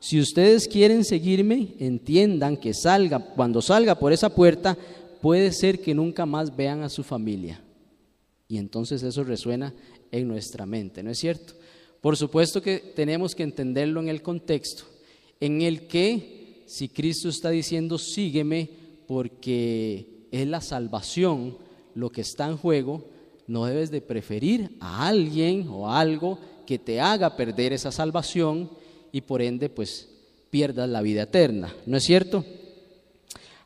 Si 0.00 0.20
ustedes 0.20 0.68
quieren 0.68 1.02
seguirme, 1.02 1.68
entiendan 1.78 2.58
que 2.58 2.74
salga, 2.74 3.18
cuando 3.18 3.62
salga 3.62 3.98
por 3.98 4.12
esa 4.12 4.28
puerta, 4.28 4.76
puede 5.22 5.50
ser 5.52 5.80
que 5.80 5.94
nunca 5.94 6.26
más 6.26 6.54
vean 6.54 6.82
a 6.82 6.90
su 6.90 7.02
familia. 7.02 7.58
Y 8.48 8.58
entonces 8.58 9.02
eso 9.02 9.24
resuena 9.24 9.72
en 10.12 10.28
nuestra 10.28 10.66
mente, 10.66 11.02
¿no 11.02 11.10
es 11.10 11.18
cierto? 11.18 11.54
Por 12.02 12.18
supuesto 12.18 12.60
que 12.60 12.92
tenemos 12.94 13.34
que 13.34 13.44
entenderlo 13.44 14.02
en 14.02 14.10
el 14.10 14.20
contexto 14.20 14.97
en 15.40 15.62
el 15.62 15.86
que 15.86 16.62
si 16.66 16.88
Cristo 16.88 17.28
está 17.28 17.50
diciendo 17.50 17.98
sígueme 17.98 18.68
porque 19.06 20.26
es 20.30 20.46
la 20.46 20.60
salvación 20.60 21.56
lo 21.94 22.10
que 22.10 22.20
está 22.20 22.46
en 22.46 22.56
juego, 22.56 23.04
no 23.46 23.64
debes 23.64 23.90
de 23.90 24.00
preferir 24.00 24.76
a 24.80 25.08
alguien 25.08 25.66
o 25.68 25.90
algo 25.90 26.38
que 26.66 26.78
te 26.78 27.00
haga 27.00 27.36
perder 27.36 27.72
esa 27.72 27.90
salvación 27.90 28.70
y 29.10 29.22
por 29.22 29.40
ende 29.40 29.70
pues 29.70 30.08
pierdas 30.50 30.88
la 30.88 31.02
vida 31.02 31.22
eterna, 31.22 31.74
¿no 31.86 31.96
es 31.96 32.04
cierto? 32.04 32.44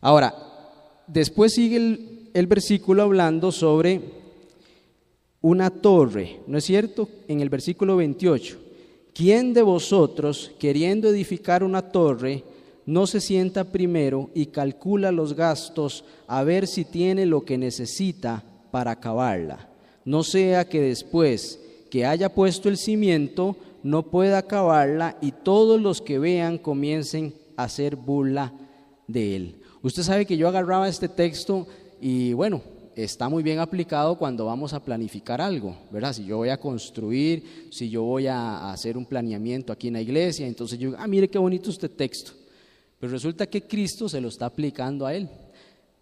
Ahora, 0.00 0.34
después 1.06 1.52
sigue 1.52 1.76
el, 1.76 2.30
el 2.32 2.46
versículo 2.46 3.02
hablando 3.02 3.52
sobre 3.52 4.00
una 5.40 5.70
torre, 5.70 6.40
¿no 6.46 6.58
es 6.58 6.64
cierto? 6.64 7.08
En 7.28 7.40
el 7.40 7.48
versículo 7.48 7.96
28. 7.96 8.58
¿Quién 9.14 9.52
de 9.52 9.60
vosotros, 9.60 10.52
queriendo 10.58 11.08
edificar 11.08 11.62
una 11.62 11.82
torre, 11.92 12.44
no 12.86 13.06
se 13.06 13.20
sienta 13.20 13.64
primero 13.64 14.30
y 14.34 14.46
calcula 14.46 15.12
los 15.12 15.34
gastos 15.34 16.04
a 16.26 16.42
ver 16.44 16.66
si 16.66 16.84
tiene 16.84 17.26
lo 17.26 17.44
que 17.44 17.58
necesita 17.58 18.42
para 18.70 18.92
acabarla? 18.92 19.68
No 20.06 20.22
sea 20.22 20.66
que 20.66 20.80
después 20.80 21.60
que 21.90 22.06
haya 22.06 22.32
puesto 22.34 22.70
el 22.70 22.78
cimiento, 22.78 23.54
no 23.82 24.04
pueda 24.04 24.38
acabarla 24.38 25.18
y 25.20 25.32
todos 25.32 25.78
los 25.78 26.00
que 26.00 26.18
vean 26.18 26.56
comiencen 26.56 27.34
a 27.56 27.64
hacer 27.64 27.96
burla 27.96 28.54
de 29.06 29.36
él. 29.36 29.56
Usted 29.82 30.02
sabe 30.02 30.24
que 30.24 30.38
yo 30.38 30.48
agarraba 30.48 30.88
este 30.88 31.10
texto 31.10 31.66
y 32.00 32.32
bueno, 32.32 32.62
está 32.96 33.28
muy 33.28 33.42
bien 33.42 33.58
aplicado 33.58 34.16
cuando 34.16 34.46
vamos 34.46 34.72
a 34.72 34.84
planificar 34.84 35.40
algo, 35.40 35.76
¿verdad? 35.90 36.12
Si 36.12 36.24
yo 36.24 36.38
voy 36.38 36.48
a 36.48 36.58
construir, 36.58 37.68
si 37.70 37.88
yo 37.88 38.02
voy 38.02 38.26
a 38.26 38.70
hacer 38.72 38.96
un 38.96 39.06
planeamiento 39.06 39.72
aquí 39.72 39.88
en 39.88 39.94
la 39.94 40.00
iglesia, 40.00 40.46
entonces 40.46 40.78
yo, 40.78 40.94
ah, 40.98 41.06
mire 41.06 41.28
qué 41.28 41.38
bonito 41.38 41.70
este 41.70 41.88
texto. 41.88 42.32
Pero 42.98 43.12
resulta 43.12 43.46
que 43.46 43.62
Cristo 43.62 44.08
se 44.08 44.20
lo 44.20 44.28
está 44.28 44.46
aplicando 44.46 45.06
a 45.06 45.14
él. 45.14 45.28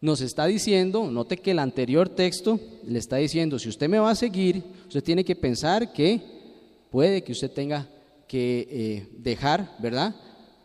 Nos 0.00 0.20
está 0.20 0.46
diciendo, 0.46 1.10
note 1.10 1.36
que 1.36 1.50
el 1.50 1.58
anterior 1.58 2.08
texto 2.08 2.58
le 2.86 2.98
está 2.98 3.16
diciendo, 3.16 3.58
si 3.58 3.68
usted 3.68 3.88
me 3.88 3.98
va 3.98 4.10
a 4.10 4.14
seguir, 4.14 4.62
usted 4.86 5.02
tiene 5.02 5.24
que 5.24 5.36
pensar 5.36 5.92
que 5.92 6.20
puede 6.90 7.22
que 7.22 7.32
usted 7.32 7.50
tenga 7.50 7.88
que 8.26 8.66
eh, 8.70 9.08
dejar, 9.18 9.76
¿verdad? 9.78 10.14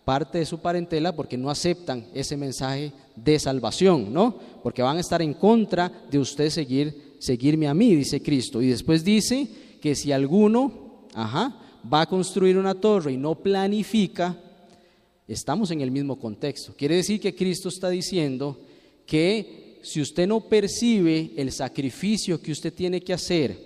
Parte 0.05 0.37
de 0.37 0.45
su 0.45 0.59
parentela 0.59 1.15
porque 1.15 1.37
no 1.37 1.49
aceptan 1.49 2.05
ese 2.13 2.37
mensaje 2.37 2.93
de 3.15 3.39
salvación, 3.39 4.13
¿no? 4.13 4.37
Porque 4.61 4.83
van 4.83 4.97
a 4.97 5.01
estar 5.01 5.21
en 5.21 5.33
contra 5.33 5.91
de 6.09 6.19
usted 6.19 6.49
seguir, 6.49 7.15
seguirme 7.19 7.67
a 7.67 7.73
mí, 7.73 7.95
dice 7.95 8.21
Cristo. 8.21 8.61
Y 8.61 8.67
después 8.67 9.03
dice 9.03 9.47
que 9.81 9.95
si 9.95 10.11
alguno, 10.11 11.07
ajá, 11.13 11.59
va 11.91 12.01
a 12.01 12.05
construir 12.05 12.57
una 12.57 12.75
torre 12.75 13.13
y 13.13 13.17
no 13.17 13.35
planifica, 13.35 14.37
estamos 15.27 15.71
en 15.71 15.81
el 15.81 15.91
mismo 15.91 16.17
contexto. 16.19 16.73
Quiere 16.77 16.95
decir 16.95 17.19
que 17.19 17.35
Cristo 17.35 17.69
está 17.69 17.89
diciendo 17.89 18.59
que 19.07 19.79
si 19.81 20.01
usted 20.01 20.27
no 20.27 20.41
percibe 20.41 21.31
el 21.35 21.51
sacrificio 21.51 22.41
que 22.41 22.51
usted 22.51 22.73
tiene 22.73 23.01
que 23.01 23.13
hacer 23.13 23.57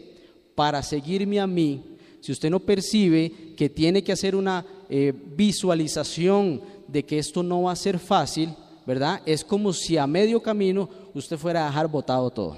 para 0.55 0.81
seguirme 0.83 1.39
a 1.39 1.47
mí, 1.47 1.83
si 2.21 2.31
usted 2.31 2.49
no 2.49 2.59
percibe 2.59 3.53
que 3.55 3.69
tiene 3.69 4.03
que 4.03 4.11
hacer 4.11 4.35
una 4.35 4.65
eh, 4.89 5.13
visualización 5.35 6.61
de 6.87 7.05
que 7.05 7.19
esto 7.19 7.43
no 7.43 7.63
va 7.63 7.73
a 7.73 7.75
ser 7.75 7.99
fácil, 7.99 8.49
¿verdad? 8.85 9.21
Es 9.25 9.45
como 9.45 9.71
si 9.71 9.97
a 9.97 10.07
medio 10.07 10.41
camino 10.41 10.89
usted 11.13 11.37
fuera 11.37 11.63
a 11.63 11.69
dejar 11.69 11.87
botado 11.87 12.29
todo. 12.31 12.57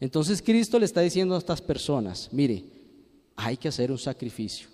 Entonces 0.00 0.42
Cristo 0.42 0.78
le 0.78 0.86
está 0.86 1.00
diciendo 1.00 1.36
a 1.36 1.38
estas 1.38 1.60
personas, 1.60 2.28
mire, 2.32 2.64
hay 3.36 3.56
que 3.56 3.68
hacer 3.68 3.92
un 3.92 3.98
sacrificio, 3.98 4.66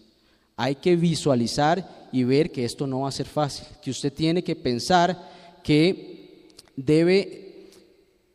hay 0.56 0.76
que 0.76 0.96
visualizar 0.96 2.08
y 2.10 2.24
ver 2.24 2.50
que 2.50 2.64
esto 2.64 2.86
no 2.86 3.00
va 3.00 3.10
a 3.10 3.12
ser 3.12 3.26
fácil, 3.26 3.66
que 3.82 3.90
usted 3.90 4.10
tiene 4.10 4.42
que 4.42 4.56
pensar 4.56 5.60
que 5.62 6.48
debe 6.74 7.70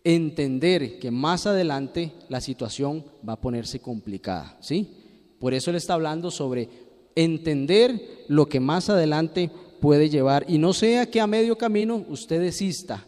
entender 0.03 0.99
que 0.99 1.09
más 1.09 1.47
adelante 1.47 2.11
la 2.29 2.41
situación 2.41 3.03
va 3.27 3.33
a 3.33 3.41
ponerse 3.41 3.79
complicada, 3.79 4.57
¿sí? 4.61 4.99
Por 5.39 5.53
eso 5.53 5.71
le 5.71 5.77
está 5.77 5.95
hablando 5.95 6.29
sobre 6.29 6.69
entender 7.15 8.25
lo 8.27 8.47
que 8.47 8.59
más 8.59 8.89
adelante 8.89 9.49
puede 9.79 10.09
llevar 10.09 10.45
y 10.47 10.57
no 10.57 10.73
sea 10.73 11.09
que 11.09 11.19
a 11.19 11.27
medio 11.27 11.57
camino 11.57 12.05
usted 12.07 12.39
desista 12.41 13.05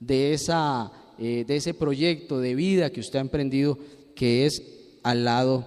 de, 0.00 0.32
esa, 0.32 0.90
eh, 1.18 1.44
de 1.46 1.56
ese 1.56 1.72
proyecto 1.72 2.40
de 2.40 2.54
vida 2.54 2.90
que 2.90 3.00
usted 3.00 3.18
ha 3.18 3.22
emprendido 3.22 3.78
que 4.14 4.46
es 4.46 4.62
al 5.02 5.24
lado 5.24 5.66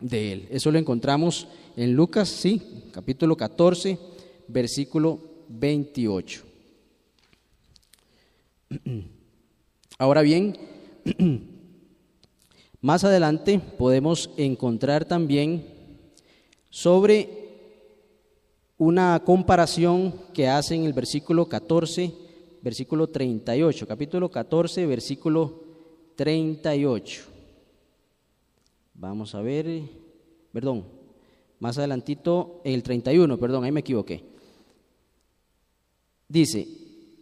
de 0.00 0.32
él. 0.32 0.48
Eso 0.50 0.70
lo 0.70 0.78
encontramos 0.78 1.48
en 1.76 1.94
Lucas, 1.94 2.28
sí, 2.28 2.60
capítulo 2.92 3.36
14, 3.36 3.98
versículo 4.48 5.20
28. 5.48 6.42
Ahora 9.98 10.22
bien, 10.22 10.58
más 12.80 13.04
adelante 13.04 13.60
podemos 13.78 14.30
encontrar 14.36 15.06
también 15.06 15.75
sobre 16.70 17.46
una 18.78 19.22
comparación 19.24 20.12
que 20.34 20.48
hace 20.48 20.74
en 20.74 20.84
el 20.84 20.92
versículo 20.92 21.48
14, 21.48 22.12
versículo 22.62 23.08
38, 23.08 23.86
capítulo 23.86 24.30
14, 24.30 24.86
versículo 24.86 25.62
38. 26.16 27.22
Vamos 28.94 29.34
a 29.34 29.40
ver, 29.40 29.82
perdón, 30.52 30.84
más 31.58 31.78
adelantito, 31.78 32.60
el 32.64 32.82
31, 32.82 33.38
perdón, 33.38 33.64
ahí 33.64 33.72
me 33.72 33.80
equivoqué. 33.80 34.24
Dice, 36.28 36.66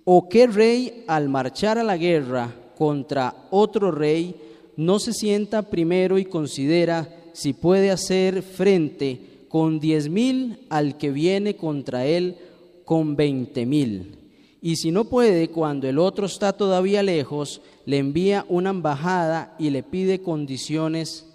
¿o 0.05 0.29
qué 0.29 0.47
rey 0.47 1.05
al 1.07 1.29
marchar 1.29 1.79
a 1.79 1.85
la 1.85 1.97
guerra 1.97 2.53
contra 2.77 3.47
otro 3.51 3.91
rey 3.91 4.35
no 4.77 4.99
se 4.99 5.13
sienta 5.13 5.63
primero 5.63 6.19
y 6.19 6.25
considera 6.25 7.09
si 7.33 7.53
puede 7.53 7.91
hacer 7.91 8.43
frente 8.43 9.34
con 9.55 9.79
diez 9.79 10.09
mil 10.09 10.67
al 10.69 10.99
que 10.99 11.13
viene 11.13 11.55
contra 11.55 12.07
él 12.07 12.39
con 12.85 13.15
veinte 13.15 13.65
mil. 13.67 14.19
Y 14.61 14.75
si 14.75 14.91
no 14.91 15.05
puede, 15.05 15.47
cuando 15.47 15.89
el 15.89 16.01
otro 16.01 16.27
está 16.27 16.55
todavía 16.55 17.05
lejos, 17.05 17.61
le 17.87 17.99
envía 17.99 18.45
una 18.49 18.71
embajada 18.71 19.55
y 19.57 19.71
le 19.71 19.85
pide 19.85 20.23
condiciones 20.23 21.27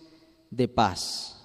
de 0.51 0.67
paz. 0.67 1.41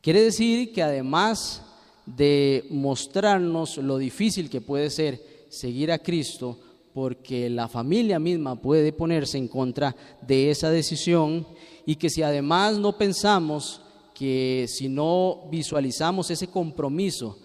Quiere 0.00 0.22
decir 0.22 0.72
que 0.72 0.82
además 0.82 1.62
de 2.04 2.66
mostrarnos 2.70 3.76
lo 3.76 3.96
difícil 3.96 4.50
que 4.50 4.60
puede 4.60 4.90
ser 4.90 5.22
seguir 5.50 5.92
a 5.92 6.00
Cristo, 6.00 6.58
porque 6.92 7.48
la 7.48 7.68
familia 7.68 8.18
misma 8.18 8.60
puede 8.60 8.92
ponerse 8.92 9.38
en 9.38 9.46
contra 9.46 9.94
de 10.20 10.50
esa 10.50 10.68
decisión, 10.68 11.46
y 11.86 11.94
que 11.94 12.10
si 12.10 12.24
además 12.24 12.76
no 12.76 12.98
pensamos 12.98 13.82
que 14.20 14.66
si 14.68 14.90
no 14.90 15.48
visualizamos 15.50 16.30
ese 16.30 16.46
compromiso 16.46 17.38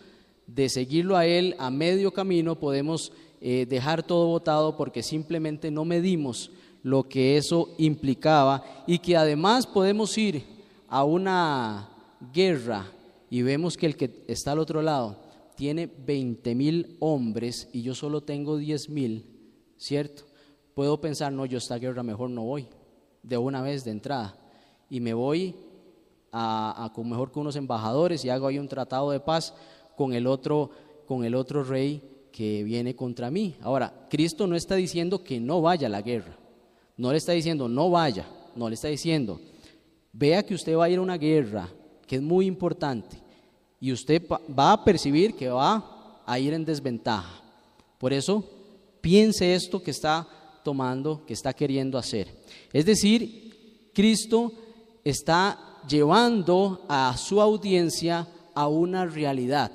de 0.45 0.67
seguirlo 0.67 1.15
a 1.15 1.25
Él 1.25 1.55
a 1.57 1.71
medio 1.71 2.11
camino, 2.11 2.59
podemos 2.59 3.13
eh, 3.39 3.65
dejar 3.65 4.03
todo 4.03 4.27
votado 4.27 4.75
porque 4.75 5.01
simplemente 5.01 5.71
no 5.71 5.85
medimos 5.85 6.51
lo 6.83 7.07
que 7.07 7.37
eso 7.37 7.69
implicaba 7.77 8.83
y 8.85 8.99
que 8.99 9.15
además 9.15 9.65
podemos 9.65 10.17
ir 10.17 10.43
a 10.89 11.05
una 11.05 11.87
guerra 12.33 12.91
y 13.29 13.41
vemos 13.41 13.77
que 13.77 13.85
el 13.85 13.95
que 13.95 14.25
está 14.27 14.51
al 14.51 14.59
otro 14.59 14.81
lado 14.81 15.17
tiene 15.55 15.87
20 15.87 16.55
mil 16.55 16.97
hombres 16.99 17.69
y 17.71 17.83
yo 17.83 17.95
solo 17.95 18.21
tengo 18.21 18.57
10 18.57 18.89
mil, 18.89 19.25
¿cierto? 19.77 20.25
Puedo 20.73 20.99
pensar, 20.99 21.31
no, 21.31 21.45
yo 21.45 21.57
esta 21.57 21.77
guerra 21.77 22.03
mejor 22.03 22.31
no 22.31 22.43
voy, 22.43 22.67
de 23.23 23.37
una 23.37 23.61
vez 23.61 23.85
de 23.85 23.91
entrada, 23.91 24.37
y 24.89 24.99
me 24.99 25.13
voy 25.13 25.55
a, 26.37 26.91
con 26.93 27.09
mejor 27.09 27.31
que 27.31 27.39
unos 27.39 27.55
embajadores 27.55 28.25
y 28.25 28.29
hago 28.29 28.47
ahí 28.47 28.59
un 28.59 28.67
tratado 28.67 29.11
de 29.11 29.19
paz 29.19 29.53
con 29.95 30.13
el 30.13 30.27
otro, 30.27 30.69
con 31.07 31.23
el 31.23 31.35
otro 31.35 31.63
rey 31.63 32.01
que 32.31 32.63
viene 32.63 32.95
contra 32.95 33.31
mí. 33.31 33.55
Ahora, 33.61 34.07
Cristo 34.09 34.45
no 34.45 34.55
está 34.55 34.75
diciendo 34.75 35.23
que 35.23 35.39
no 35.39 35.61
vaya 35.61 35.87
a 35.87 35.91
la 35.91 36.01
guerra, 36.01 36.37
no 36.97 37.11
le 37.11 37.17
está 37.17 37.31
diciendo 37.31 37.69
no 37.69 37.89
vaya, 37.89 38.27
no 38.55 38.67
le 38.67 38.75
está 38.75 38.89
diciendo 38.89 39.39
vea 40.17 40.43
que 40.43 40.55
usted 40.55 40.75
va 40.75 40.85
a 40.85 40.89
ir 40.89 40.97
a 40.97 41.01
una 41.01 41.17
guerra 41.17 41.67
que 42.07 42.15
es 42.15 42.21
muy 42.21 42.45
importante 42.45 43.17
y 43.79 43.91
usted 43.91 44.21
va 44.29 44.71
a 44.71 44.83
percibir 44.83 45.35
que 45.35 45.49
va 45.49 46.21
a 46.25 46.39
ir 46.39 46.53
en 46.53 46.63
desventaja. 46.63 47.41
Por 47.97 48.13
eso, 48.13 48.43
piense 49.01 49.53
esto 49.53 49.83
que 49.83 49.91
está 49.91 50.27
tomando, 50.63 51.25
que 51.25 51.33
está 51.33 51.53
queriendo 51.53 51.97
hacer. 51.97 52.27
Es 52.71 52.85
decir, 52.85 53.91
Cristo 53.93 54.51
está 55.03 55.64
llevando 55.87 56.85
a 56.87 57.15
su 57.17 57.41
audiencia 57.41 58.27
a 58.53 58.67
una 58.67 59.05
realidad. 59.05 59.71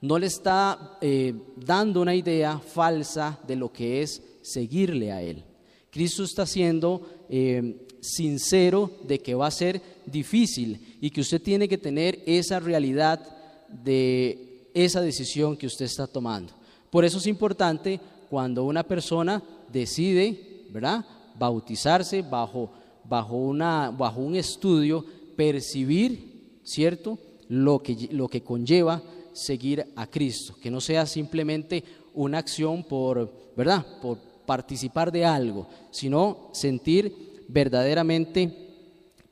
No 0.00 0.18
le 0.18 0.26
está 0.26 0.98
eh, 1.00 1.34
dando 1.56 2.02
una 2.02 2.14
idea 2.14 2.58
falsa 2.58 3.38
de 3.46 3.56
lo 3.56 3.72
que 3.72 4.02
es 4.02 4.22
seguirle 4.42 5.10
a 5.10 5.22
Él. 5.22 5.42
Cristo 5.90 6.24
está 6.24 6.46
siendo 6.46 7.02
eh, 7.28 7.86
sincero 8.00 8.90
de 9.06 9.18
que 9.18 9.34
va 9.34 9.46
a 9.46 9.50
ser 9.50 9.80
difícil 10.04 10.96
y 11.00 11.10
que 11.10 11.22
usted 11.22 11.42
tiene 11.42 11.68
que 11.68 11.78
tener 11.78 12.22
esa 12.26 12.60
realidad 12.60 13.20
de 13.68 14.68
esa 14.74 15.00
decisión 15.00 15.56
que 15.56 15.66
usted 15.66 15.86
está 15.86 16.06
tomando. 16.06 16.52
Por 16.90 17.04
eso 17.04 17.18
es 17.18 17.26
importante 17.26 17.98
cuando 18.28 18.64
una 18.64 18.82
persona 18.82 19.42
decide, 19.72 20.66
¿verdad?, 20.70 21.04
bautizarse 21.38 22.22
bajo, 22.22 22.70
bajo, 23.04 23.36
un 23.36 24.36
estudio 24.36 25.04
percibir, 25.36 26.58
¿cierto?, 26.64 27.18
lo 27.48 27.80
que, 27.80 28.08
lo 28.10 28.28
que 28.28 28.42
conlleva 28.42 29.02
seguir 29.32 29.86
a 29.94 30.06
Cristo, 30.08 30.56
que 30.60 30.70
no 30.70 30.80
sea 30.80 31.06
simplemente 31.06 31.84
una 32.14 32.38
acción 32.38 32.82
por, 32.84 33.32
¿verdad?, 33.56 33.84
por 34.00 34.18
participar 34.46 35.12
de 35.12 35.24
algo, 35.24 35.68
sino 35.90 36.48
sentir 36.52 37.44
verdaderamente 37.48 38.66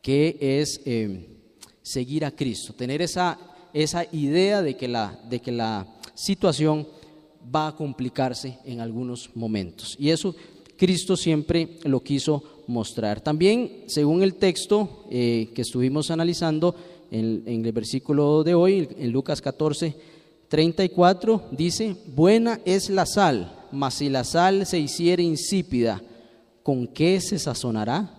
que 0.03 0.37
es 0.41 0.81
eh, 0.85 1.29
seguir 1.83 2.25
a 2.25 2.31
Cristo, 2.31 2.75
tener 2.75 3.01
esa, 3.01 3.39
esa 3.73 4.05
idea 4.13 4.61
de 4.61 4.77
que, 4.77 4.89
la, 4.89 5.19
de 5.29 5.41
que 5.41 5.53
la 5.53 5.87
situación 6.15 6.87
va 7.55 7.69
a 7.69 7.77
complicarse 7.77 8.59
en 8.65 8.81
algunos 8.81 9.35
momentos. 9.35 9.97
Y 9.99 10.11
eso 10.11 10.35
Cristo 10.77 11.17
siempre 11.17 11.79
lo 11.85 12.03
quiso 12.03 12.54
mostrar. 12.67 13.21
También, 13.21 13.85
según 13.87 14.23
el 14.23 14.35
texto 14.35 15.05
eh, 15.11 15.51
que 15.55 15.63
estuvimos 15.63 16.11
analizando 16.11 16.75
en, 17.11 17.65
el 17.65 17.73
versículo 17.73 18.43
de 18.43 18.55
hoy, 18.55 18.89
en 18.99 19.13
Lucas 19.13 19.41
14, 19.41 19.95
34, 20.49 21.49
dice, 21.53 21.97
buena 22.07 22.61
es 22.65 22.91
la 22.91 23.07
sal, 23.07 23.67
mas 23.73 23.95
si 23.95 24.09
la 24.09 24.25
sal 24.25 24.67
se 24.67 24.79
hiciere 24.79 25.23
insípida, 25.23 26.03
¿con 26.63 26.87
qué 26.87 27.21
se 27.21 27.39
sazonará? 27.39 28.11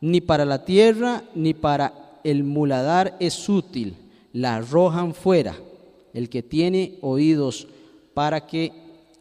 Ni 0.00 0.20
para 0.20 0.44
la 0.44 0.64
tierra 0.64 1.24
ni 1.34 1.54
para 1.54 2.20
el 2.24 2.44
muladar 2.44 3.16
es 3.20 3.48
útil, 3.48 3.94
la 4.32 4.56
arrojan 4.56 5.14
fuera. 5.14 5.56
El 6.12 6.28
que 6.28 6.42
tiene 6.42 6.98
oídos 7.00 7.68
para 8.12 8.46
que 8.46 8.72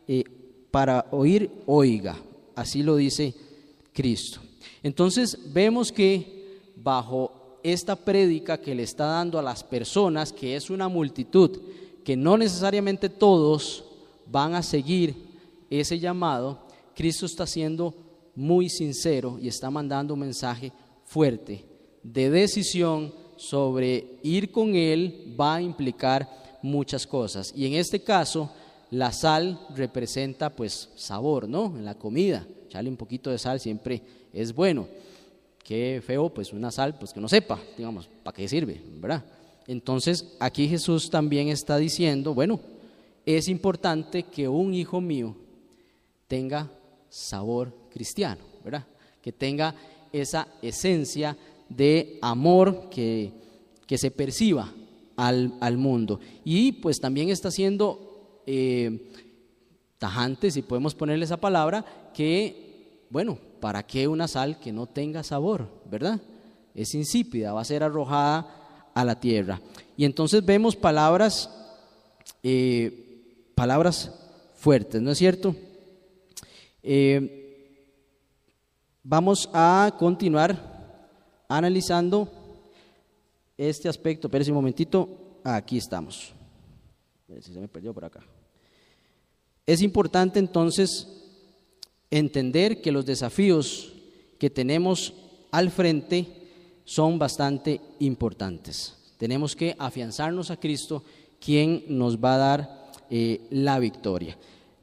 eh, 0.08 0.24
para 0.72 1.06
oír 1.12 1.50
oiga. 1.66 2.18
Así 2.56 2.84
lo 2.84 2.96
dice 2.96 3.34
Cristo. 3.94 4.42
Entonces 4.84 5.38
vemos 5.54 5.92
que 5.92 6.60
bajo 6.76 7.60
esta 7.64 7.96
prédica 7.96 8.60
que 8.60 8.74
le 8.74 8.84
está 8.84 9.06
dando 9.06 9.38
a 9.38 9.44
las 9.44 9.64
personas, 9.64 10.34
que 10.34 10.56
es 10.56 10.70
una 10.70 10.88
multitud, 10.88 11.60
que 12.04 12.16
no 12.18 12.38
necesariamente 12.38 13.10
todos 13.10 13.84
van 14.26 14.56
a 14.56 14.64
seguir 14.64 15.16
ese 15.70 16.00
llamado, 16.00 16.60
Cristo 16.96 17.26
está 17.26 17.46
siendo 17.46 17.94
muy 18.36 18.70
sincero 18.70 19.38
y 19.40 19.48
está 19.48 19.70
mandando 19.70 20.14
un 20.14 20.22
mensaje 20.22 20.72
fuerte 21.06 21.66
de 22.04 22.30
decisión 22.30 23.14
sobre 23.38 24.20
ir 24.24 24.52
con 24.52 24.76
Él 24.76 25.36
va 25.40 25.56
a 25.56 25.62
implicar 25.62 26.60
muchas 26.62 27.06
cosas. 27.06 27.54
Y 27.56 27.66
en 27.66 27.74
este 27.74 28.04
caso, 28.04 28.52
la 28.92 29.14
sal 29.14 29.60
representa 29.76 30.50
pues 30.50 30.90
sabor, 30.96 31.48
¿no? 31.48 31.78
En 31.78 31.86
la 31.86 31.96
comida. 31.96 32.46
Echarle 32.68 32.90
un 32.90 32.98
poquito 32.98 33.30
de 33.30 33.38
sal 33.38 33.60
siempre 33.60 34.02
es 34.34 34.54
bueno. 34.54 34.88
Qué 35.64 36.02
feo, 36.06 36.30
pues 36.30 36.54
una 36.54 36.72
sal, 36.72 36.98
pues 36.98 37.14
que 37.14 37.22
no 37.22 37.30
sepa, 37.30 37.60
digamos, 37.78 38.10
¿para 38.24 38.36
qué 38.36 38.48
sirve? 38.48 38.82
¿Verdad? 39.00 39.24
Entonces, 39.68 40.36
aquí 40.40 40.68
Jesús 40.68 41.10
también 41.10 41.48
está 41.48 41.78
diciendo, 41.78 42.34
bueno, 42.34 42.60
es 43.26 43.48
importante 43.48 44.24
que 44.24 44.48
un 44.48 44.74
hijo 44.74 45.00
mío 45.00 45.36
tenga 46.28 46.70
sabor 47.10 47.74
cristiano, 47.92 48.42
¿verdad? 48.64 48.86
Que 49.22 49.32
tenga 49.32 49.76
esa 50.12 50.48
esencia 50.62 51.38
de 51.70 52.18
amor 52.22 52.90
que, 52.90 53.32
que 53.86 53.98
se 53.98 54.12
perciba 54.12 54.74
al, 55.16 55.54
al, 55.62 55.78
mundo. 55.78 56.20
Y 56.44 56.74
pues 56.74 57.00
también 57.00 57.30
está 57.30 57.52
siendo 57.52 58.11
eh, 58.54 60.50
si 60.50 60.62
podemos 60.62 60.94
ponerle 60.94 61.24
esa 61.24 61.38
palabra, 61.38 61.86
que, 62.14 63.06
bueno, 63.10 63.38
¿para 63.60 63.84
qué 63.84 64.08
una 64.08 64.28
sal 64.28 64.60
que 64.60 64.74
no 64.74 64.88
tenga 64.88 65.24
sabor, 65.24 65.70
verdad? 65.90 66.20
Es 66.76 66.94
insípida, 66.94 67.54
va 67.54 67.62
a 67.62 67.66
ser 67.66 67.84
arrojada 67.84 68.92
a 68.94 69.06
la 69.06 69.20
tierra. 69.20 69.62
Y 69.96 70.04
entonces 70.04 70.44
vemos 70.44 70.76
palabras, 70.76 71.50
eh, 72.44 73.52
palabras 73.56 74.12
fuertes, 74.56 75.02
¿no 75.02 75.12
es 75.12 75.18
cierto? 75.18 75.56
Eh, 76.84 77.88
vamos 79.04 79.50
a 79.54 79.96
continuar 79.98 80.58
analizando 81.48 82.28
este 83.58 83.88
aspecto. 83.88 84.28
Espérense 84.28 84.52
un 84.52 84.56
momentito. 84.56 85.40
Aquí 85.44 85.78
estamos. 85.78 86.34
Se 87.40 87.60
me 87.60 87.68
perdió 87.68 87.94
por 87.94 88.06
acá. 88.06 88.22
Es 89.72 89.82
importante 89.82 90.38
entonces 90.38 91.08
entender 92.10 92.82
que 92.82 92.92
los 92.92 93.06
desafíos 93.06 93.94
que 94.38 94.50
tenemos 94.50 95.14
al 95.50 95.72
frente 95.72 96.28
son 96.84 97.18
bastante 97.18 97.80
importantes. 98.00 98.98
Tenemos 99.18 99.56
que 99.56 99.74
afianzarnos 99.80 100.52
a 100.52 100.58
Cristo, 100.58 101.06
quien 101.40 101.86
nos 101.88 102.18
va 102.18 102.34
a 102.34 102.38
dar 102.38 102.92
eh, 103.10 103.48
la 103.50 103.80
victoria. 103.80 104.38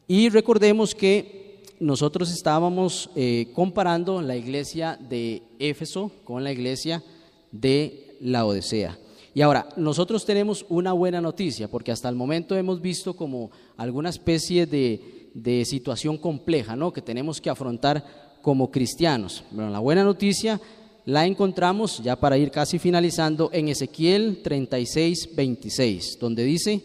Y 0.07 0.31
recordemos 0.31 0.95
que 0.95 1.65
nosotros 1.81 2.33
estábamos 2.33 3.11
eh, 3.15 3.49
comparando 3.55 4.23
la 4.23 4.37
iglesia 4.37 4.99
de 4.99 5.43
Éfeso 5.59 6.11
con 6.25 6.43
la 6.43 6.51
iglesia 6.51 7.05
de 7.53 8.17
la 8.23 8.47
Odisea. 8.47 8.99
Y 9.39 9.43
ahora, 9.43 9.69
nosotros 9.77 10.25
tenemos 10.25 10.67
una 10.69 10.93
buena 10.93 11.21
noticia, 11.21 11.69
porque 11.69 11.93
hasta 11.93 12.09
el 12.09 12.17
momento 12.17 12.57
hemos 12.57 12.81
visto 12.81 13.15
como 13.15 13.53
alguna 13.77 14.09
especie 14.09 14.67
de, 14.67 15.65
situación 15.65 16.19
compleja, 16.19 16.75
¿no? 16.75 16.93
Que 16.93 17.03
tenemos 17.03 17.41
que 17.41 17.49
afrontar 17.49 18.05
como 18.43 18.69
cristianos. 18.73 19.45
Bueno, 19.53 19.71
la 19.71 19.79
buena 19.79 20.03
noticia 20.03 20.61
la 21.05 21.25
encontramos, 21.25 22.03
ya 22.03 22.17
para 22.17 22.37
ir 22.37 22.51
casi 22.51 22.81
finalizando, 22.81 23.49
en 23.53 23.69
Ezequiel 23.69 24.41
36, 24.43 25.29
26, 25.37 26.19
donde 26.19 26.43
dice, 26.43 26.83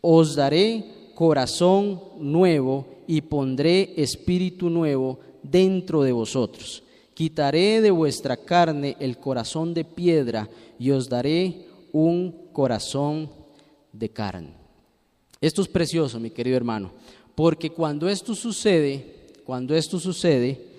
os 0.00 0.34
daré 0.34 1.12
corazón 1.14 2.00
nuevo 2.18 2.86
y 3.06 3.20
pondré 3.20 3.92
espíritu 3.98 4.70
nuevo 4.70 5.20
dentro 5.42 6.02
de 6.02 6.12
vosotros. 6.12 6.84
Quitaré 7.12 7.82
de 7.82 7.90
vuestra 7.90 8.38
carne 8.38 8.96
el 8.98 9.18
corazón 9.18 9.74
de 9.74 9.84
piedra 9.84 10.48
y 10.78 10.90
os 10.90 11.10
daré 11.10 11.70
un 11.92 12.48
corazón 12.52 13.30
de 13.92 14.08
carne. 14.08 14.54
Esto 15.40 15.62
es 15.62 15.68
precioso, 15.68 16.18
mi 16.18 16.30
querido 16.30 16.56
hermano, 16.56 16.92
porque 17.34 17.70
cuando 17.70 18.08
esto 18.08 18.34
sucede, 18.34 19.32
cuando 19.44 19.74
esto 19.74 19.98
sucede, 19.98 20.72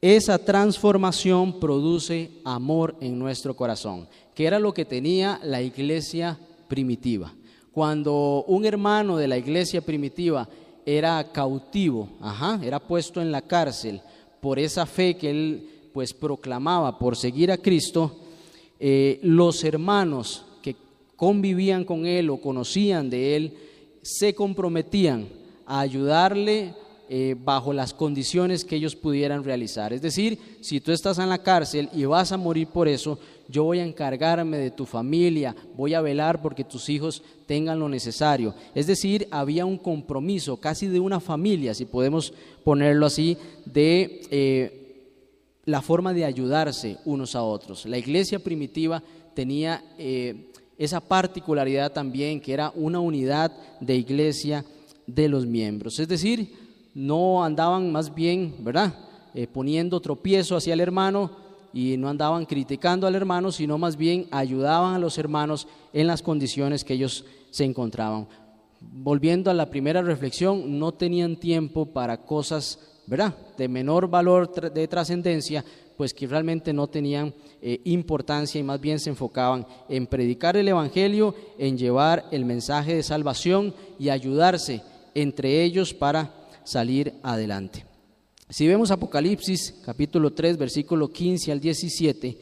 esa 0.00 0.38
transformación 0.38 1.60
produce 1.60 2.30
amor 2.44 2.96
en 3.00 3.18
nuestro 3.18 3.54
corazón, 3.54 4.08
que 4.34 4.46
era 4.46 4.58
lo 4.58 4.74
que 4.74 4.84
tenía 4.84 5.38
la 5.44 5.62
iglesia 5.62 6.38
primitiva. 6.68 7.32
Cuando 7.70 8.44
un 8.48 8.64
hermano 8.64 9.16
de 9.16 9.28
la 9.28 9.38
iglesia 9.38 9.80
primitiva 9.80 10.48
era 10.84 11.32
cautivo, 11.32 12.08
ajá, 12.20 12.58
era 12.62 12.80
puesto 12.80 13.22
en 13.22 13.30
la 13.30 13.42
cárcel 13.42 14.00
por 14.40 14.58
esa 14.58 14.86
fe 14.86 15.16
que 15.16 15.30
él 15.30 15.70
pues 15.92 16.12
proclamaba 16.12 16.98
por 16.98 17.16
seguir 17.16 17.52
a 17.52 17.58
Cristo, 17.58 18.16
eh, 18.84 19.20
los 19.22 19.62
hermanos 19.62 20.44
que 20.60 20.74
convivían 21.14 21.84
con 21.84 22.04
él 22.04 22.28
o 22.30 22.40
conocían 22.40 23.08
de 23.10 23.36
él 23.36 23.54
se 24.02 24.34
comprometían 24.34 25.28
a 25.66 25.78
ayudarle 25.78 26.74
eh, 27.08 27.36
bajo 27.38 27.72
las 27.72 27.94
condiciones 27.94 28.64
que 28.64 28.74
ellos 28.74 28.96
pudieran 28.96 29.44
realizar. 29.44 29.92
Es 29.92 30.02
decir, 30.02 30.36
si 30.60 30.80
tú 30.80 30.90
estás 30.90 31.20
en 31.20 31.28
la 31.28 31.38
cárcel 31.38 31.90
y 31.92 32.06
vas 32.06 32.32
a 32.32 32.36
morir 32.36 32.66
por 32.66 32.88
eso, 32.88 33.20
yo 33.48 33.62
voy 33.62 33.78
a 33.78 33.84
encargarme 33.84 34.58
de 34.58 34.72
tu 34.72 34.84
familia, 34.84 35.54
voy 35.76 35.94
a 35.94 36.00
velar 36.00 36.42
porque 36.42 36.64
tus 36.64 36.88
hijos 36.88 37.22
tengan 37.46 37.78
lo 37.78 37.88
necesario. 37.88 38.52
Es 38.74 38.88
decir, 38.88 39.28
había 39.30 39.64
un 39.64 39.78
compromiso 39.78 40.56
casi 40.56 40.88
de 40.88 40.98
una 40.98 41.20
familia, 41.20 41.72
si 41.72 41.84
podemos 41.84 42.32
ponerlo 42.64 43.06
así, 43.06 43.36
de 43.64 44.22
eh, 44.32 44.81
la 45.64 45.82
forma 45.82 46.12
de 46.12 46.24
ayudarse 46.24 46.98
unos 47.04 47.34
a 47.34 47.42
otros. 47.42 47.86
La 47.86 47.98
iglesia 47.98 48.38
primitiva 48.38 49.02
tenía 49.34 49.82
eh, 49.98 50.50
esa 50.76 51.00
particularidad 51.00 51.92
también, 51.92 52.40
que 52.40 52.52
era 52.52 52.72
una 52.74 53.00
unidad 53.00 53.52
de 53.80 53.96
iglesia 53.96 54.64
de 55.06 55.28
los 55.28 55.46
miembros. 55.46 55.98
Es 55.98 56.08
decir, 56.08 56.52
no 56.94 57.44
andaban 57.44 57.92
más 57.92 58.14
bien, 58.14 58.54
¿verdad? 58.60 58.94
Eh, 59.34 59.46
poniendo 59.46 60.00
tropiezo 60.00 60.56
hacia 60.56 60.74
el 60.74 60.80
hermano 60.80 61.30
y 61.72 61.96
no 61.96 62.08
andaban 62.08 62.44
criticando 62.44 63.06
al 63.06 63.14
hermano, 63.14 63.50
sino 63.50 63.78
más 63.78 63.96
bien 63.96 64.26
ayudaban 64.30 64.94
a 64.94 64.98
los 64.98 65.16
hermanos 65.16 65.66
en 65.92 66.06
las 66.06 66.22
condiciones 66.22 66.84
que 66.84 66.94
ellos 66.94 67.24
se 67.50 67.64
encontraban. 67.64 68.28
Volviendo 68.80 69.50
a 69.50 69.54
la 69.54 69.70
primera 69.70 70.02
reflexión, 70.02 70.78
no 70.78 70.92
tenían 70.92 71.36
tiempo 71.36 71.86
para 71.86 72.18
cosas, 72.18 72.78
¿verdad?, 73.06 73.36
de 73.56 73.68
menor 73.68 74.08
valor 74.08 74.52
de 74.72 74.88
trascendencia, 74.88 75.64
pues 75.96 76.14
que 76.14 76.26
realmente 76.26 76.72
no 76.72 76.88
tenían 76.88 77.34
eh, 77.60 77.80
importancia 77.84 78.58
y 78.58 78.64
más 78.64 78.80
bien 78.80 78.98
se 78.98 79.10
enfocaban 79.10 79.66
en 79.88 80.06
predicar 80.06 80.56
el 80.56 80.68
Evangelio, 80.68 81.34
en 81.58 81.76
llevar 81.78 82.26
el 82.32 82.44
mensaje 82.44 82.96
de 82.96 83.02
salvación 83.02 83.74
y 83.98 84.08
ayudarse 84.08 84.82
entre 85.14 85.62
ellos 85.62 85.94
para 85.94 86.34
salir 86.64 87.14
adelante. 87.22 87.84
Si 88.48 88.66
vemos 88.66 88.90
Apocalipsis 88.90 89.74
capítulo 89.84 90.32
3, 90.32 90.58
versículo 90.58 91.08
15 91.08 91.52
al 91.52 91.60
17, 91.60 92.38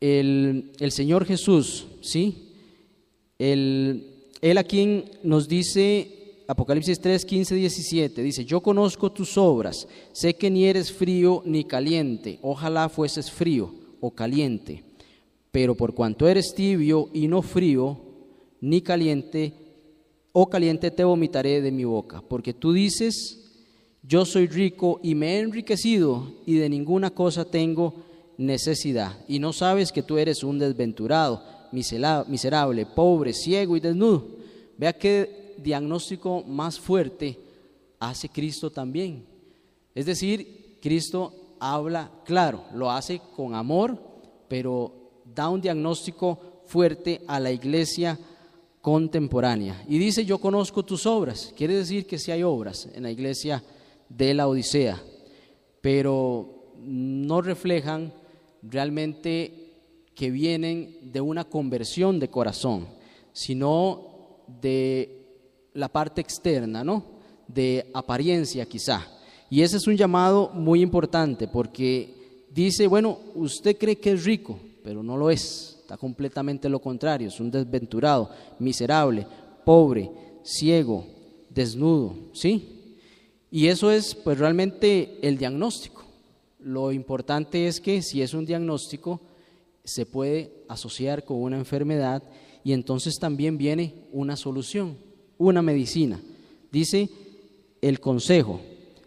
el, 0.00 0.72
el 0.78 0.92
Señor 0.92 1.26
Jesús, 1.26 1.86
¿sí? 2.00 2.54
El, 3.38 4.28
él 4.40 4.58
a 4.58 4.64
quien 4.64 5.04
nos 5.22 5.48
dice, 5.48 6.19
Apocalipsis 6.50 6.98
3, 6.98 7.24
15, 7.24 7.54
17, 7.54 8.22
dice, 8.22 8.44
yo 8.44 8.60
conozco 8.60 9.12
tus 9.12 9.38
obras, 9.38 9.86
sé 10.10 10.34
que 10.34 10.50
ni 10.50 10.64
eres 10.64 10.90
frío 10.90 11.42
ni 11.44 11.62
caliente, 11.62 12.40
ojalá 12.42 12.88
fueses 12.88 13.30
frío 13.30 13.72
o 14.00 14.10
caliente, 14.10 14.82
pero 15.52 15.76
por 15.76 15.94
cuanto 15.94 16.26
eres 16.26 16.52
tibio 16.52 17.08
y 17.12 17.28
no 17.28 17.42
frío 17.42 18.00
ni 18.60 18.80
caliente, 18.80 19.52
o 20.32 20.50
caliente 20.50 20.90
te 20.90 21.04
vomitaré 21.04 21.60
de 21.60 21.70
mi 21.70 21.84
boca, 21.84 22.20
porque 22.20 22.52
tú 22.52 22.72
dices, 22.72 23.52
yo 24.02 24.24
soy 24.24 24.48
rico 24.48 24.98
y 25.04 25.14
me 25.14 25.36
he 25.36 25.38
enriquecido 25.38 26.32
y 26.46 26.56
de 26.56 26.68
ninguna 26.68 27.10
cosa 27.10 27.44
tengo 27.44 27.94
necesidad, 28.38 29.16
y 29.28 29.38
no 29.38 29.52
sabes 29.52 29.92
que 29.92 30.02
tú 30.02 30.18
eres 30.18 30.42
un 30.42 30.58
desventurado, 30.58 31.44
miserable, 31.70 32.86
pobre, 32.86 33.34
ciego 33.34 33.76
y 33.76 33.80
desnudo. 33.80 34.40
Vea 34.76 34.92
qué 34.94 35.39
diagnóstico 35.62 36.42
más 36.44 36.78
fuerte 36.78 37.38
hace 37.98 38.28
Cristo 38.28 38.70
también. 38.70 39.26
Es 39.94 40.06
decir, 40.06 40.78
Cristo 40.80 41.56
habla 41.60 42.10
claro, 42.24 42.64
lo 42.74 42.90
hace 42.90 43.20
con 43.36 43.54
amor, 43.54 43.98
pero 44.48 45.22
da 45.24 45.48
un 45.48 45.60
diagnóstico 45.60 46.62
fuerte 46.66 47.22
a 47.26 47.38
la 47.38 47.52
iglesia 47.52 48.18
contemporánea. 48.80 49.84
Y 49.88 49.98
dice, 49.98 50.24
yo 50.24 50.38
conozco 50.38 50.84
tus 50.84 51.06
obras. 51.06 51.52
Quiere 51.56 51.74
decir 51.74 52.06
que 52.06 52.18
sí 52.18 52.30
hay 52.30 52.42
obras 52.42 52.88
en 52.94 53.02
la 53.02 53.10
iglesia 53.10 53.62
de 54.08 54.34
la 54.34 54.48
Odisea, 54.48 55.00
pero 55.80 56.74
no 56.78 57.42
reflejan 57.42 58.12
realmente 58.62 59.60
que 60.14 60.30
vienen 60.30 61.12
de 61.12 61.20
una 61.20 61.44
conversión 61.44 62.18
de 62.18 62.28
corazón, 62.28 62.88
sino 63.32 64.42
de 64.60 65.19
la 65.74 65.88
parte 65.88 66.20
externa, 66.20 66.84
¿no? 66.84 67.04
De 67.46 67.90
apariencia 67.94 68.66
quizá. 68.66 69.06
Y 69.48 69.62
ese 69.62 69.76
es 69.76 69.86
un 69.86 69.96
llamado 69.96 70.50
muy 70.54 70.80
importante 70.80 71.48
porque 71.48 72.44
dice, 72.50 72.86
bueno, 72.86 73.18
usted 73.34 73.76
cree 73.76 73.96
que 73.96 74.12
es 74.12 74.24
rico, 74.24 74.58
pero 74.84 75.02
no 75.02 75.16
lo 75.16 75.30
es, 75.30 75.78
está 75.80 75.96
completamente 75.96 76.68
lo 76.68 76.80
contrario, 76.80 77.28
es 77.28 77.40
un 77.40 77.50
desventurado, 77.50 78.30
miserable, 78.58 79.26
pobre, 79.64 80.10
ciego, 80.44 81.04
desnudo, 81.48 82.14
¿sí? 82.32 82.94
Y 83.50 83.66
eso 83.66 83.90
es 83.90 84.14
pues 84.14 84.38
realmente 84.38 85.18
el 85.22 85.36
diagnóstico. 85.36 86.04
Lo 86.60 86.92
importante 86.92 87.66
es 87.66 87.80
que 87.80 88.02
si 88.02 88.22
es 88.22 88.34
un 88.34 88.46
diagnóstico, 88.46 89.20
se 89.82 90.06
puede 90.06 90.52
asociar 90.68 91.24
con 91.24 91.42
una 91.42 91.56
enfermedad 91.58 92.22
y 92.62 92.72
entonces 92.72 93.18
también 93.18 93.58
viene 93.58 93.94
una 94.12 94.36
solución, 94.36 94.96
una 95.40 95.62
medicina. 95.62 96.20
Dice 96.70 97.08
el 97.80 97.98
consejo, 97.98 98.60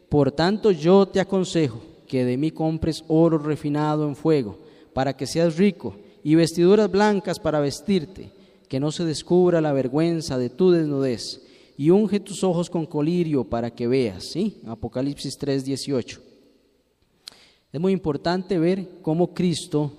por 0.09 0.31
tanto 0.31 0.71
yo 0.71 1.05
te 1.05 1.21
aconsejo 1.21 1.79
que 2.07 2.25
de 2.25 2.37
mí 2.37 2.51
compres 2.51 3.05
oro 3.07 3.37
refinado 3.37 4.07
en 4.07 4.15
fuego, 4.15 4.57
para 4.93 5.15
que 5.15 5.25
seas 5.25 5.57
rico, 5.57 5.95
y 6.23 6.35
vestiduras 6.35 6.91
blancas 6.91 7.39
para 7.39 7.59
vestirte, 7.59 8.31
que 8.67 8.79
no 8.79 8.91
se 8.91 9.05
descubra 9.05 9.61
la 9.61 9.73
vergüenza 9.73 10.37
de 10.37 10.49
tu 10.49 10.71
desnudez, 10.71 11.41
y 11.77 11.89
unge 11.89 12.19
tus 12.19 12.43
ojos 12.43 12.69
con 12.69 12.85
colirio 12.85 13.43
para 13.43 13.71
que 13.71 13.87
veas. 13.87 14.25
¿sí? 14.25 14.57
Apocalipsis 14.67 15.37
3:18. 15.39 16.19
Es 17.71 17.81
muy 17.81 17.93
importante 17.93 18.59
ver 18.59 18.87
cómo 19.01 19.33
Cristo 19.33 19.91